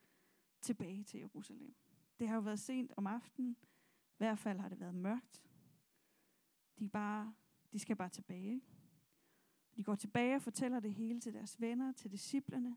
tilbage 0.60 1.04
til 1.04 1.20
Jerusalem. 1.20 1.74
Det 2.18 2.28
har 2.28 2.34
jo 2.34 2.40
været 2.40 2.60
sent 2.60 2.92
om 2.96 3.06
aftenen. 3.06 3.56
I 4.12 4.16
hvert 4.16 4.38
fald 4.38 4.58
har 4.58 4.68
det 4.68 4.80
været 4.80 4.94
mørkt. 4.94 5.44
De, 6.78 6.88
bare, 6.88 7.34
de 7.72 7.78
skal 7.78 7.96
bare 7.96 8.08
tilbage. 8.08 8.62
De 9.76 9.84
går 9.84 9.94
tilbage 9.94 10.36
og 10.36 10.42
fortæller 10.42 10.80
det 10.80 10.94
hele 10.94 11.20
til 11.20 11.34
deres 11.34 11.60
venner, 11.60 11.92
til 11.92 12.10
disciplerne, 12.10 12.76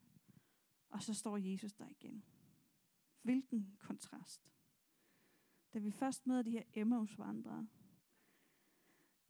og 0.90 1.04
så 1.04 1.14
står 1.14 1.38
Jesus 1.38 1.74
der 1.74 1.88
igen. 1.88 2.24
Hvilken 3.22 3.76
kontrast. 3.80 4.52
Da 5.74 5.80
vi 5.80 5.92
først 5.92 6.28
møder 6.28 6.42
de 6.42 6.52
her 6.52 6.64
Emmaus-vandrere, 6.74 7.68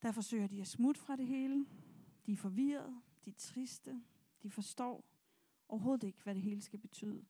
der 0.04 0.12
forsøger 0.12 0.48
de 0.48 0.62
at 0.62 0.68
smutte 0.68 1.02
fra 1.02 1.16
det 1.16 1.28
hele. 1.28 1.66
De 2.26 2.32
er 2.32 2.38
forvirret, 2.38 3.02
de 3.26 3.30
er 3.30 3.34
triste, 3.38 4.04
de 4.44 4.52
forstår 4.52 5.06
overhovedet 5.68 6.04
ikke, 6.04 6.24
hvad 6.24 6.36
det 6.36 6.44
hele 6.44 6.62
skal 6.62 6.80
betyde. 6.80 7.26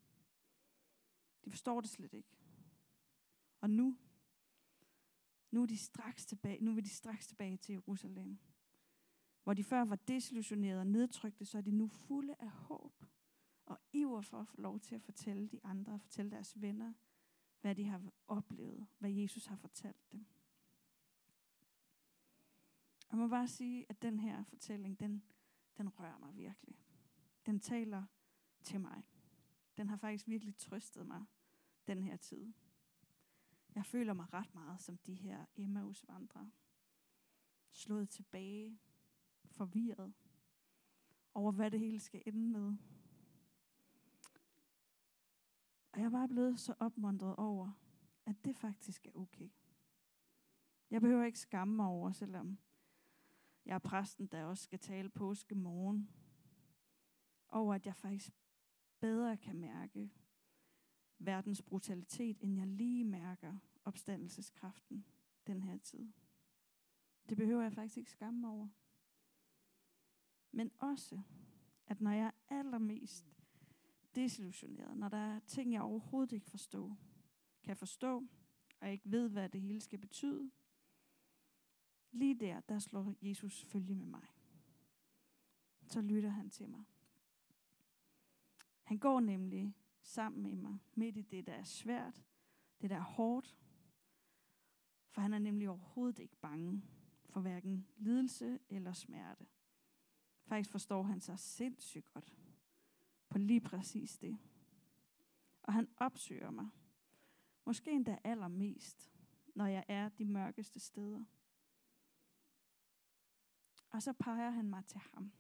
De 1.46 1.50
forstår 1.50 1.82
det 1.82 1.90
slet 1.90 2.14
ikke. 2.14 2.38
Og 3.62 3.70
nu, 3.70 3.98
nu 5.52 5.62
er 5.62 5.66
de 5.66 5.78
straks 5.78 6.26
tilbage, 6.26 6.64
nu 6.64 6.74
vil 6.74 6.86
de 6.86 6.90
straks 6.90 7.28
tilbage 7.28 7.58
til 7.58 7.74
Jerusalem. 7.74 8.40
Hvor 9.44 9.54
de 9.54 9.64
før 9.64 9.86
var 9.86 9.96
desillusionerede 9.96 10.80
og 10.80 10.88
nedtrykte, 10.88 11.46
så 11.46 11.58
er 11.58 11.62
de 11.62 11.72
nu 11.72 11.88
fulde 11.88 12.36
af 12.40 12.50
håb 12.50 13.06
og 13.66 13.80
iver 13.94 14.22
for 14.22 14.40
at 14.40 14.48
få 14.48 14.62
lov 14.62 14.80
til 14.80 14.96
at 14.96 15.02
fortælle 15.02 15.48
de 15.48 15.60
andre, 15.64 15.94
og 15.94 16.02
fortælle 16.02 16.32
deres 16.32 16.62
venner, 16.62 16.94
hvad 17.62 17.76
de 17.76 17.84
har 17.86 18.02
oplevet, 18.28 18.88
hvad 19.00 19.12
Jesus 19.12 19.46
har 19.46 19.56
fortalt 19.56 20.12
dem. 20.12 20.26
Jeg 23.12 23.20
må 23.20 23.28
bare 23.28 23.48
sige, 23.48 23.86
at 23.90 24.02
den 24.02 24.20
her 24.20 24.44
fortælling, 24.44 25.00
den, 25.00 25.24
den 25.78 25.90
rører 25.90 26.18
mig 26.18 26.36
virkelig. 26.36 26.76
Den 27.46 27.60
taler 27.60 28.04
til 28.64 28.80
mig. 28.82 29.04
Den 29.78 29.90
har 29.90 29.98
faktisk 29.98 30.28
virkelig 30.28 30.56
trøstet 30.58 31.08
mig 31.08 31.26
den 31.88 32.04
her 32.04 32.18
tid. 32.18 32.54
Jeg 33.76 33.86
føler 33.86 34.14
mig 34.14 34.34
ret 34.34 34.54
meget 34.54 34.82
som 34.82 34.98
de 34.98 35.14
her 35.14 35.46
Emmaus-vandrere. 35.56 36.52
Slået 37.72 38.10
tilbage, 38.10 38.80
forvirret 39.46 40.14
over, 41.34 41.52
hvad 41.52 41.72
det 41.72 41.80
hele 41.80 42.00
skal 42.00 42.24
ende 42.26 42.48
med. 42.48 42.76
Og 45.92 46.00
jeg 46.00 46.06
er 46.06 46.10
bare 46.10 46.28
blevet 46.28 46.60
så 46.60 46.74
opmuntret 46.80 47.36
over, 47.36 47.72
at 48.26 48.46
det 48.46 48.56
faktisk 48.56 49.06
er 49.06 49.12
okay. 49.16 49.50
Jeg 50.90 51.02
behøver 51.02 51.26
ikke 51.26 51.40
skamme 51.40 51.76
mig 51.76 51.86
over, 51.86 52.12
selvom 52.12 52.58
jeg 53.66 53.76
er 53.76 53.80
præsten, 53.80 54.28
der 54.28 54.44
også 54.44 54.64
skal 54.64 54.80
tale 54.80 55.10
påske 55.10 55.56
morgen, 55.56 56.10
over 57.50 57.74
at 57.74 57.86
jeg 57.86 57.96
faktisk 57.96 58.34
bedre 59.00 59.38
kan 59.38 59.56
mærke 59.56 60.12
verdens 61.20 61.62
brutalitet, 61.62 62.38
end 62.40 62.58
jeg 62.58 62.68
lige 62.68 63.06
mærker 63.06 63.58
opstandelseskraften 63.86 65.06
den 65.48 65.62
her 65.62 65.78
tid. 65.78 66.12
Det 67.30 67.38
behøver 67.38 67.62
jeg 67.62 67.74
faktisk 67.74 67.98
ikke 67.98 68.12
skamme 68.12 68.40
mig 68.40 68.50
over. 68.50 68.68
Men 70.52 70.72
også, 70.80 71.22
at 71.88 72.02
når 72.02 72.12
jeg 72.12 72.26
er 72.26 72.56
allermest 72.56 73.34
desillusioneret, 74.16 74.98
når 74.98 75.10
der 75.10 75.18
er 75.18 75.40
ting, 75.40 75.74
jeg 75.74 75.82
overhovedet 75.82 76.32
ikke 76.32 76.50
forstår, 76.50 76.98
kan 77.64 77.78
forstå, 77.78 78.28
og 78.80 78.92
ikke 78.92 79.12
ved, 79.12 79.30
hvad 79.30 79.50
det 79.50 79.62
hele 79.62 79.82
skal 79.82 80.00
betyde, 80.00 80.52
lige 82.12 82.40
der, 82.40 82.60
der 82.60 82.80
slår 82.80 83.16
Jesus 83.22 83.64
følge 83.64 83.96
med 83.96 84.06
mig. 84.06 84.28
Så 85.88 86.02
lytter 86.02 86.30
han 86.30 86.50
til 86.50 86.70
mig. 86.70 86.84
Han 88.84 88.98
går 88.98 89.20
nemlig 89.20 89.76
sammen 90.02 90.42
med 90.42 90.56
mig 90.56 90.78
midt 90.94 91.18
i 91.18 91.22
det, 91.22 91.48
der 91.48 91.54
er 91.54 91.64
svært, 91.64 92.24
det, 92.82 92.90
der 92.90 92.96
er 92.96 93.02
hårdt, 93.02 93.58
for 95.10 95.22
han 95.22 95.34
er 95.34 95.40
nemlig 95.40 95.70
overhovedet 95.70 96.20
ikke 96.20 96.36
bange 96.36 96.84
for 97.30 97.42
hverken 97.42 97.88
lidelse 97.98 98.60
eller 98.70 98.94
smerte. 98.94 99.46
Faktisk 100.44 100.72
forstår 100.72 101.04
han 101.04 101.22
sig 101.22 101.40
sindssygt 101.40 102.14
godt 102.14 102.36
på 103.30 103.38
lige 103.38 103.62
præcis 103.62 104.18
det. 104.18 104.38
Og 105.64 105.74
han 105.74 105.88
opsøger 105.98 106.52
mig. 106.52 106.70
Måske 107.66 107.92
endda 107.92 108.18
allermest, 108.24 109.12
når 109.56 109.66
jeg 109.66 109.86
er 109.88 110.10
de 110.10 110.26
mørkeste 110.26 110.80
steder. 110.80 111.26
Og 113.92 114.04
så 114.04 114.14
peger 114.14 114.50
han 114.50 114.70
mig 114.70 114.86
til 114.86 115.00
ham. 115.00 115.32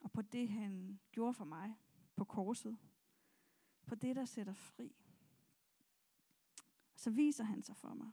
Og 0.00 0.12
på 0.12 0.22
det, 0.22 0.48
han 0.48 1.00
gjorde 1.12 1.34
for 1.34 1.44
mig 1.44 1.76
på 2.16 2.24
korset. 2.24 2.78
På 3.86 3.94
det, 3.94 4.16
der 4.16 4.24
sætter 4.24 4.54
fri. 4.54 4.96
Så 6.94 7.10
viser 7.10 7.44
han 7.44 7.62
sig 7.62 7.76
for 7.76 7.94
mig, 7.94 8.10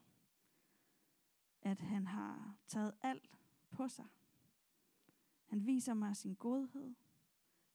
at 1.61 1.81
han 1.81 2.07
har 2.07 2.57
taget 2.67 2.93
alt 3.01 3.37
på 3.69 3.87
sig. 3.87 4.05
Han 5.45 5.65
viser 5.65 5.93
mig 5.93 6.15
sin 6.15 6.35
godhed, 6.35 6.95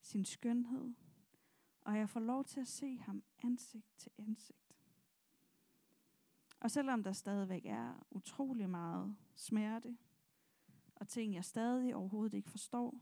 sin 0.00 0.24
skønhed, 0.24 0.94
og 1.80 1.98
jeg 1.98 2.08
får 2.08 2.20
lov 2.20 2.44
til 2.44 2.60
at 2.60 2.68
se 2.68 2.98
ham 2.98 3.22
ansigt 3.38 3.86
til 3.96 4.12
ansigt. 4.18 4.76
Og 6.60 6.70
selvom 6.70 7.02
der 7.02 7.12
stadigvæk 7.12 7.66
er 7.66 8.06
utrolig 8.10 8.70
meget 8.70 9.16
smerte, 9.34 9.96
og 11.02 11.08
ting, 11.08 11.34
jeg 11.34 11.44
stadig 11.44 11.94
overhovedet 11.94 12.36
ikke 12.36 12.50
forstår, 12.50 13.00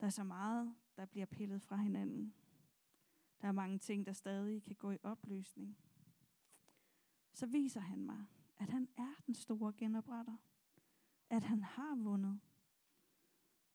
der 0.00 0.06
er 0.06 0.10
så 0.10 0.24
meget, 0.24 0.74
der 0.96 1.06
bliver 1.06 1.26
pillet 1.26 1.62
fra 1.62 1.76
hinanden. 1.76 2.34
Der 3.40 3.48
er 3.48 3.52
mange 3.52 3.78
ting, 3.78 4.06
der 4.06 4.12
stadig 4.12 4.62
kan 4.62 4.76
gå 4.76 4.90
i 4.90 4.98
opløsning. 5.02 5.78
Så 7.32 7.46
viser 7.46 7.80
han 7.80 8.04
mig, 8.04 8.26
at 8.58 8.70
han 8.70 8.88
er 8.96 9.14
den 9.26 9.34
store 9.34 9.72
genopretter. 9.72 10.36
At 11.30 11.42
han 11.42 11.62
har 11.62 11.94
vundet. 11.94 12.40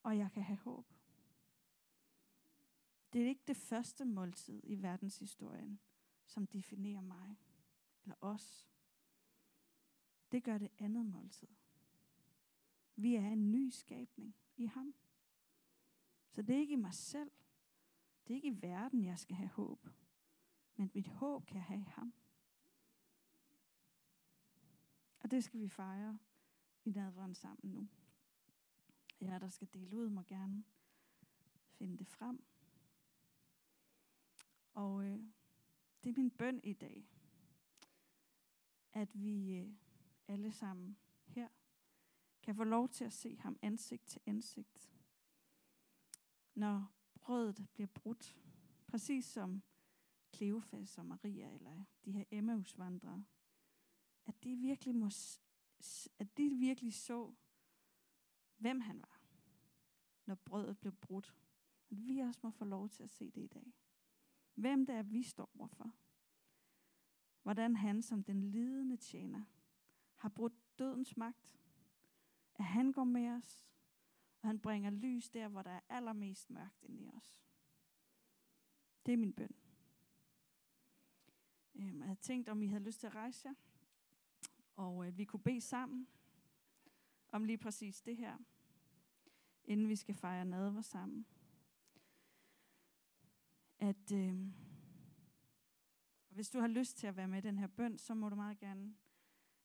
Og 0.03 0.17
jeg 0.17 0.31
kan 0.31 0.43
have 0.43 0.57
håb. 0.57 0.93
Det 3.13 3.21
er 3.21 3.27
ikke 3.27 3.43
det 3.47 3.57
første 3.57 4.05
måltid 4.05 4.61
i 4.63 4.81
verdenshistorien, 4.81 5.79
som 6.25 6.47
definerer 6.47 7.01
mig 7.01 7.37
eller 8.03 8.15
os. 8.21 8.69
Det 10.31 10.43
gør 10.43 10.57
det 10.57 10.69
andet 10.79 11.05
måltid. 11.05 11.66
Vi 12.99 13.15
er 13.15 13.27
en 13.27 13.51
ny 13.51 13.69
skabning 13.69 14.35
i 14.55 14.65
ham. 14.65 14.95
Så 16.31 16.41
det 16.41 16.55
er 16.55 16.59
ikke 16.59 16.73
i 16.73 16.75
mig 16.75 16.93
selv. 16.93 17.31
Det 18.27 18.33
er 18.33 18.35
ikke 18.35 18.47
i 18.47 18.61
verden, 18.61 19.03
jeg 19.03 19.19
skal 19.19 19.35
have 19.35 19.49
håb. 19.49 19.87
Men 20.75 20.91
mit 20.93 21.07
håb 21.07 21.45
kan 21.45 21.55
jeg 21.55 21.63
have 21.63 21.79
i 21.79 21.87
ham. 21.87 22.13
Og 25.19 25.31
det 25.31 25.43
skal 25.43 25.59
vi 25.59 25.69
fejre 25.69 26.19
i 26.85 26.89
nadveren 26.89 27.35
sammen 27.35 27.71
nu. 27.71 27.87
Ja, 29.21 29.39
der 29.39 29.49
skal 29.49 29.67
dele 29.73 29.97
ud, 29.97 30.09
må 30.09 30.21
gerne 30.21 30.63
finde 31.71 31.97
det 31.97 32.07
frem. 32.07 32.43
Og 34.73 35.05
øh, 35.05 35.19
det 36.03 36.09
er 36.09 36.21
min 36.21 36.31
bøn 36.31 36.59
i 36.63 36.73
dag, 36.73 37.07
at 38.93 39.21
vi 39.21 39.55
øh, 39.55 39.73
alle 40.27 40.51
sammen 40.51 40.97
her 41.25 41.47
kan 42.47 42.55
få 42.55 42.63
lov 42.63 42.89
til 42.89 43.03
at 43.03 43.13
se 43.13 43.37
ham 43.37 43.59
ansigt 43.61 44.05
til 44.05 44.21
ansigt. 44.25 44.91
Når 46.55 46.93
brødet 47.13 47.67
bliver 47.73 47.87
brudt, 47.87 48.37
præcis 48.87 49.25
som 49.25 49.63
Kleofas 50.31 50.97
og 50.97 51.05
Maria 51.05 51.53
eller 51.53 51.83
de 52.05 52.11
her 52.11 52.23
Emmausvandrere, 52.31 53.25
at 54.25 54.43
de 54.43 54.55
virkelig 54.55 54.95
må, 54.95 55.09
at 56.19 56.37
de 56.37 56.49
virkelig 56.49 56.93
så, 56.93 57.33
hvem 58.57 58.81
han 58.81 58.99
var, 58.99 59.21
når 60.25 60.35
brødet 60.35 60.77
blev 60.77 60.93
brudt. 60.93 61.35
At 61.89 62.07
vi 62.07 62.19
også 62.19 62.39
må 62.43 62.51
få 62.51 62.65
lov 62.65 62.89
til 62.89 63.03
at 63.03 63.09
se 63.09 63.31
det 63.31 63.41
i 63.43 63.47
dag. 63.47 63.73
Hvem 64.53 64.85
det 64.85 64.95
er, 64.95 65.03
vi 65.03 65.23
står 65.23 65.51
overfor. 65.59 65.91
Hvordan 67.43 67.75
han 67.75 68.01
som 68.01 68.23
den 68.23 68.43
lidende 68.43 68.97
tjener 68.97 69.43
har 70.15 70.29
brudt 70.29 70.53
dødens 70.79 71.17
magt. 71.17 71.57
At 72.57 72.65
han 72.65 72.91
går 72.91 73.03
med 73.03 73.29
os, 73.29 73.67
og 74.41 74.49
han 74.49 74.59
bringer 74.59 74.89
lys 74.89 75.29
der, 75.29 75.47
hvor 75.47 75.61
der 75.61 75.71
er 75.71 75.79
allermest 75.89 76.49
mørkt 76.49 76.83
inde 76.83 77.03
i 77.03 77.09
os. 77.09 77.43
Det 79.05 79.13
er 79.13 79.17
min 79.17 79.33
bøn. 79.33 79.55
Øhm, 81.75 81.97
jeg 81.97 82.07
havde 82.07 82.19
tænkt, 82.19 82.49
om 82.49 82.61
I 82.61 82.67
havde 82.67 82.83
lyst 82.83 82.99
til 82.99 83.07
at 83.07 83.15
rejse 83.15 83.47
jer, 83.47 83.53
og 84.75 85.07
at 85.07 85.17
vi 85.17 85.25
kunne 85.25 85.43
bede 85.43 85.61
sammen 85.61 86.07
om 87.29 87.43
lige 87.43 87.57
præcis 87.57 88.01
det 88.01 88.17
her, 88.17 88.37
inden 89.63 89.89
vi 89.89 89.95
skal 89.95 90.15
fejre 90.15 90.45
nadver 90.45 90.81
sammen 90.81 91.25
at 93.79 94.11
øh, 94.11 94.35
hvis 96.29 96.49
du 96.49 96.59
har 96.59 96.67
lyst 96.67 96.97
til 96.97 97.07
at 97.07 97.15
være 97.15 97.27
med 97.27 97.37
i 97.37 97.41
den 97.41 97.57
her 97.57 97.67
bøn, 97.67 97.97
så 97.97 98.13
må 98.13 98.29
du 98.29 98.35
meget 98.35 98.57
gerne, 98.57 98.95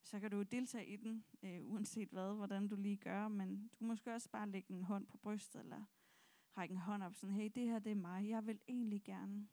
så 0.03 0.21
kan 0.21 0.31
du 0.31 0.43
deltage 0.43 0.87
i 0.87 0.97
den, 0.97 1.25
øh, 1.43 1.67
uanset 1.67 2.09
hvad, 2.09 2.35
hvordan 2.35 2.69
du 2.69 2.77
lige 2.77 2.97
gør, 2.97 3.29
men 3.29 3.69
du 3.69 3.77
kan 3.77 3.87
måske 3.87 4.15
også 4.15 4.31
bare 4.31 4.49
lægge 4.49 4.73
en 4.73 4.83
hånd 4.83 5.07
på 5.07 5.17
brystet, 5.17 5.61
eller 5.61 5.85
række 6.57 6.73
en 6.73 6.79
hånd 6.79 7.03
op, 7.03 7.15
sådan, 7.15 7.35
hey, 7.35 7.51
det 7.55 7.67
her 7.67 7.79
det 7.79 7.93
er 7.93 7.97
mig, 7.97 8.29
jeg 8.29 8.47
vil 8.47 8.61
egentlig 8.69 9.03
gerne 9.03 9.49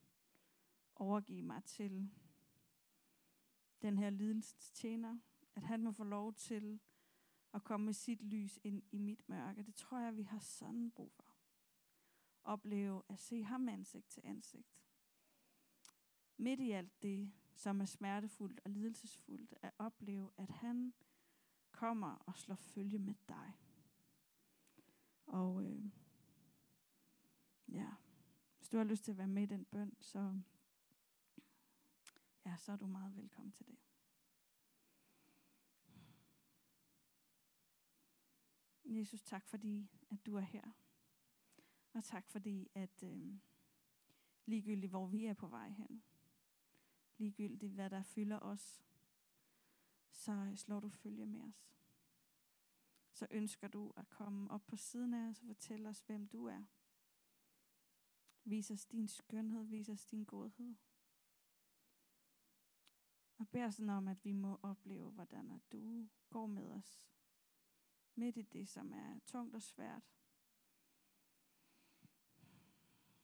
overgive 0.95 1.43
mig 1.43 1.63
til 1.63 2.09
den 3.81 3.97
her 3.97 4.09
lidelsestjener, 4.09 5.19
at 5.55 5.63
han 5.63 5.83
må 5.83 5.91
få 5.91 6.03
lov 6.03 6.33
til 6.33 6.79
at 7.53 7.63
komme 7.63 7.85
med 7.85 7.93
sit 7.93 8.21
lys 8.21 8.59
ind 8.63 8.83
i 8.91 8.97
mit 8.97 9.29
mørke. 9.29 9.63
Det 9.63 9.75
tror 9.75 9.99
jeg, 9.99 10.17
vi 10.17 10.23
har 10.23 10.39
sådan 10.39 10.91
brug 10.91 11.13
for. 11.13 11.25
Opleve 12.43 13.01
at 13.09 13.19
se 13.19 13.43
ham 13.43 13.69
ansigt 13.69 14.09
til 14.09 14.21
ansigt. 14.25 14.81
Midt 16.37 16.59
i 16.59 16.71
alt 16.71 17.01
det, 17.01 17.31
som 17.59 17.81
er 17.81 17.85
smertefuldt 17.85 18.61
og 18.65 18.71
lidelsesfuldt, 18.71 19.53
at 19.61 19.71
opleve, 19.77 20.31
at 20.37 20.49
han 20.49 20.93
kommer 21.71 22.15
og 22.15 22.35
slår 22.35 22.55
følge 22.55 22.99
med 22.99 23.15
dig. 23.27 23.53
Og 25.25 25.63
øh, 25.63 25.85
ja, 27.67 27.89
hvis 28.57 28.69
du 28.69 28.77
har 28.77 28.83
lyst 28.83 29.03
til 29.03 29.11
at 29.11 29.17
være 29.17 29.27
med 29.27 29.43
i 29.43 29.45
den 29.45 29.65
bøn, 29.65 29.93
så, 29.99 30.39
ja, 32.45 32.55
så 32.57 32.71
er 32.71 32.75
du 32.75 32.87
meget 32.87 33.15
velkommen 33.15 33.51
til 33.51 33.65
det. 33.67 33.77
Jesus, 38.85 39.21
tak 39.21 39.47
fordi, 39.47 39.89
at 40.09 40.25
du 40.25 40.35
er 40.35 40.41
her. 40.41 40.71
Og 41.93 42.03
tak 42.03 42.27
fordi, 42.27 42.67
at 42.75 43.03
øh, 43.03 43.39
ligegyldigt 44.45 44.89
hvor 44.89 45.07
vi 45.07 45.25
er 45.25 45.33
på 45.33 45.47
vej 45.47 45.69
hen, 45.69 46.03
ligegyldigt 47.19 47.73
hvad 47.73 47.89
der 47.89 48.01
fylder 48.01 48.39
os, 48.39 48.83
så 50.11 50.31
øh, 50.31 50.57
slår 50.57 50.79
du 50.79 50.89
følge 50.89 51.25
med 51.25 51.41
os. 51.41 51.75
Så 53.11 53.27
ønsker 53.31 53.67
du 53.67 53.93
at 53.97 54.09
komme 54.09 54.51
op 54.51 54.67
på 54.67 54.75
siden 54.75 55.13
af 55.13 55.29
os 55.29 55.39
og 55.39 55.47
fortælle 55.47 55.89
os, 55.89 55.99
hvem 55.99 56.27
du 56.27 56.45
er. 56.45 56.63
Vis 58.43 58.71
os 58.71 58.85
din 58.85 59.07
skønhed, 59.07 59.63
vis 59.63 59.89
os 59.89 60.05
din 60.05 60.23
godhed. 60.23 60.75
Og 63.37 63.49
bær 63.49 63.69
sådan 63.69 63.89
om, 63.89 64.07
at 64.07 64.25
vi 64.25 64.31
må 64.31 64.59
opleve, 64.61 65.11
hvordan 65.11 65.51
at 65.51 65.71
du 65.71 66.07
går 66.29 66.47
med 66.47 66.71
os. 66.71 67.03
Midt 68.15 68.37
i 68.37 68.41
det, 68.41 68.69
som 68.69 68.93
er 68.93 69.19
tungt 69.25 69.55
og 69.55 69.61
svært. 69.61 70.03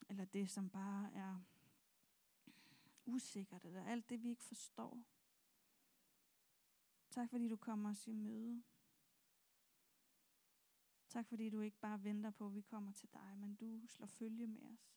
Eller 0.09 0.25
det, 0.25 0.49
som 0.49 0.69
bare 0.69 1.13
er 1.13 1.41
usikkert, 3.05 3.65
eller 3.65 3.85
alt 3.85 4.09
det, 4.09 4.23
vi 4.23 4.29
ikke 4.29 4.43
forstår. 4.43 5.03
Tak 7.09 7.29
fordi 7.29 7.49
du 7.49 7.55
kommer 7.55 7.89
os 7.89 8.07
i 8.07 8.13
møde. 8.13 8.63
Tak 11.09 11.27
fordi 11.27 11.49
du 11.49 11.61
ikke 11.61 11.77
bare 11.77 12.03
venter 12.03 12.31
på, 12.31 12.47
at 12.47 12.55
vi 12.55 12.61
kommer 12.61 12.91
til 12.91 13.09
dig, 13.13 13.37
men 13.37 13.55
du 13.55 13.87
slår 13.87 14.07
følge 14.07 14.47
med 14.47 14.61
os. 14.61 14.95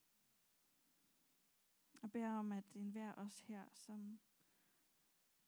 Og 2.02 2.12
beder 2.12 2.30
om, 2.30 2.52
at 2.52 2.64
enhver 2.74 3.14
os 3.14 3.40
her, 3.40 3.68
som 3.72 4.20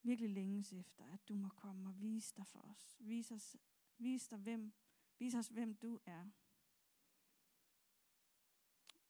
virkelig 0.02 0.30
længes 0.30 0.72
efter, 0.72 1.04
at 1.04 1.28
du 1.28 1.34
må 1.34 1.48
komme 1.48 1.88
og 1.88 2.00
vise 2.00 2.34
dig 2.36 2.46
for 2.46 2.60
os. 2.60 2.96
Vis 3.00 3.30
os, 3.30 3.56
vis 3.98 4.28
dig 4.28 4.38
hvem, 4.38 4.72
vis 5.18 5.34
os, 5.34 5.48
hvem 5.48 5.74
du 5.74 6.00
er. 6.04 6.30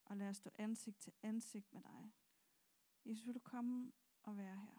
Og 0.05 0.17
lad 0.17 0.29
os 0.29 0.37
stå 0.37 0.51
ansigt 0.55 1.01
til 1.01 1.13
ansigt 1.23 1.73
med 1.73 1.83
dig. 1.83 2.13
Jesus, 3.05 3.27
vil 3.27 3.35
du 3.35 3.41
komme 3.41 3.93
og 4.23 4.37
være 4.37 4.57
her? 4.57 4.79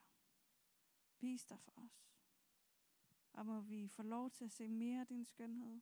Vis 1.19 1.45
dig 1.45 1.60
for 1.60 1.73
os. 1.75 2.12
Og 3.34 3.45
må 3.45 3.62
vi 3.62 3.88
få 3.88 4.03
lov 4.03 4.31
til 4.31 4.45
at 4.45 4.51
se 4.51 4.67
mere 4.67 4.99
af 4.99 5.07
din 5.07 5.25
skønhed 5.25 5.81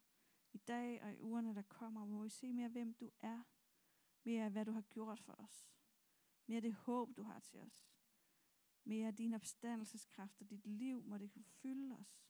i 0.54 0.58
dag 0.58 1.04
og 1.04 1.14
i 1.14 1.20
ugerne, 1.20 1.56
der 1.56 1.62
kommer. 1.62 2.06
Må 2.06 2.24
vi 2.24 2.30
se 2.30 2.54
mere, 2.54 2.70
hvem 2.70 2.94
du 2.94 3.12
er. 3.20 3.44
Mere 4.24 4.46
af, 4.46 4.52
hvad 4.52 4.66
du 4.66 4.72
har 4.72 4.82
gjort 4.82 5.20
for 5.20 5.34
os. 5.34 5.70
Mere 6.48 6.56
af 6.56 6.62
det 6.62 6.74
håb, 6.74 7.18
du 7.18 7.24
har 7.24 7.40
til 7.40 7.60
os. 7.60 7.90
Mere 8.84 9.08
af 9.08 9.16
din 9.16 9.34
opstandelseskraft 9.34 10.42
og 10.42 10.50
dit 10.50 10.66
liv, 10.66 11.04
må 11.04 11.18
det 11.18 11.32
kunne 11.32 11.46
fylde 11.46 11.96
os. 11.96 12.22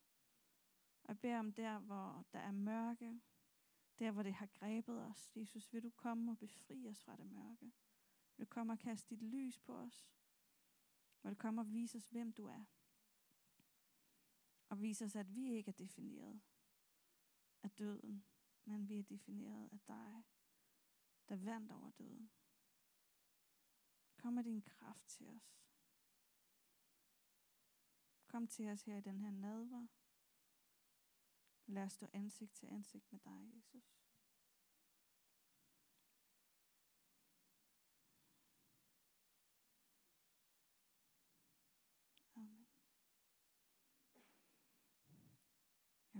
Og 1.03 1.19
beder 1.19 1.39
om 1.39 1.53
der, 1.53 1.79
hvor 1.79 2.25
der 2.33 2.39
er 2.39 2.51
mørke, 2.51 3.21
der, 3.99 4.11
hvor 4.11 4.23
det 4.23 4.33
har 4.33 4.45
grebet 4.45 5.05
os. 5.05 5.31
Jesus, 5.35 5.73
vil 5.73 5.83
du 5.83 5.89
komme 5.89 6.31
og 6.31 6.37
befri 6.37 6.87
os 6.89 7.03
fra 7.03 7.15
det 7.15 7.31
mørke? 7.31 7.71
Vil 8.39 8.45
du 8.45 8.49
komme 8.49 8.73
og 8.73 8.79
kaste 8.79 9.15
dit 9.15 9.21
lys 9.21 9.59
på 9.59 9.77
os? 9.77 10.07
Vil 11.23 11.29
du 11.31 11.35
komme 11.35 11.61
og 11.61 11.71
vise 11.71 11.97
os, 11.97 12.09
hvem 12.09 12.33
du 12.33 12.45
er? 12.45 12.65
Og 14.69 14.81
vise 14.81 15.05
os, 15.05 15.15
at 15.15 15.35
vi 15.35 15.49
ikke 15.49 15.69
er 15.69 15.73
defineret 15.73 16.41
af 17.63 17.71
døden, 17.71 18.25
men 18.65 18.89
vi 18.89 18.99
er 18.99 19.03
defineret 19.03 19.69
af 19.71 19.79
dig, 19.79 20.23
der 21.29 21.35
vandt 21.35 21.71
over 21.71 21.89
døden. 21.89 22.31
Kom 24.17 24.33
med 24.33 24.43
din 24.43 24.61
kraft 24.61 25.07
til 25.07 25.29
os. 25.29 25.61
Kom 28.27 28.47
til 28.47 28.69
os 28.69 28.83
her 28.83 28.97
i 28.97 29.01
den 29.01 29.19
her 29.19 29.31
nadver. 29.31 29.87
Lad 31.65 31.83
os 31.83 31.93
stå 31.93 32.07
ansigt 32.13 32.53
til 32.53 32.67
ansigt 32.67 33.11
med 33.11 33.19
dig, 33.19 33.51
Jesus. 33.55 33.98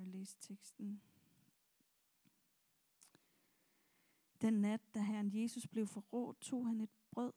Læse 0.10 0.38
teksten. 0.40 1.02
Den 4.42 4.54
nat, 4.54 4.82
da 4.94 5.02
Herren 5.02 5.42
Jesus 5.42 5.68
blev 5.68 5.88
forrådt, 5.88 6.42
tog 6.42 6.66
han 6.68 6.82
et 6.82 6.90
brød, 7.12 7.34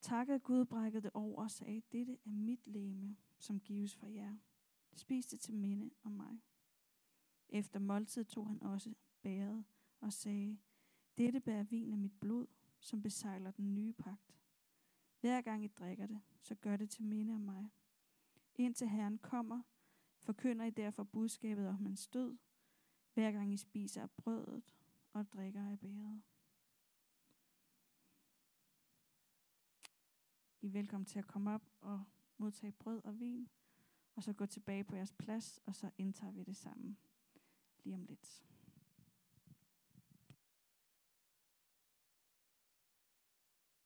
takkede 0.00 0.38
Gud, 0.38 0.64
brækkede 0.64 1.02
det 1.02 1.10
over 1.14 1.42
og 1.42 1.50
sagde, 1.50 1.82
dette 1.92 2.18
er 2.24 2.30
mit 2.30 2.66
læme, 2.66 3.16
som 3.38 3.60
gives 3.60 3.96
for 3.96 4.06
jer. 4.06 4.36
Spis 4.94 5.26
det 5.26 5.40
til 5.40 5.54
minde 5.54 5.90
om 6.02 6.12
mig. 6.12 6.40
Efter 7.48 7.78
måltid 7.78 8.24
tog 8.24 8.46
han 8.46 8.62
også 8.62 8.94
bæret 9.22 9.64
og 10.00 10.12
sagde, 10.12 10.58
dette 11.18 11.40
bærer 11.40 11.62
vin 11.62 11.92
af 11.92 11.98
mit 11.98 12.20
blod, 12.20 12.46
som 12.80 13.02
besejler 13.02 13.50
den 13.50 13.74
nye 13.74 13.92
pagt. 13.92 14.36
Hver 15.20 15.40
gang 15.40 15.64
I 15.64 15.68
drikker 15.68 16.06
det, 16.06 16.20
så 16.40 16.54
gør 16.54 16.76
det 16.76 16.90
til 16.90 17.04
minde 17.04 17.34
om 17.34 17.40
mig. 17.40 17.70
Indtil 18.54 18.88
Herren 18.88 19.18
kommer, 19.18 19.62
forkynder 20.20 20.64
I 20.64 20.70
derfor 20.70 21.04
budskabet 21.04 21.68
om 21.68 21.86
hans 21.86 22.08
død, 22.08 22.36
hver 23.14 23.32
gang 23.32 23.52
I 23.52 23.56
spiser 23.56 24.02
af 24.02 24.10
brødet 24.10 24.74
og 25.12 25.32
drikker 25.32 25.70
af 25.70 25.80
bæret. 25.80 26.22
I 30.60 30.66
er 30.66 30.70
velkommen 30.70 31.06
til 31.06 31.18
at 31.18 31.26
komme 31.26 31.50
op 31.50 31.62
og 31.80 32.04
modtage 32.38 32.72
brød 32.72 33.04
og 33.04 33.20
vin, 33.20 33.48
og 34.14 34.22
så 34.22 34.32
gå 34.32 34.46
tilbage 34.46 34.84
på 34.84 34.96
jeres 34.96 35.12
plads, 35.12 35.60
og 35.66 35.74
så 35.74 35.90
indtager 35.98 36.32
vi 36.32 36.42
det 36.42 36.56
sammen 36.56 36.98
lige 37.84 37.94
om 37.94 38.04
lidt. 38.04 38.49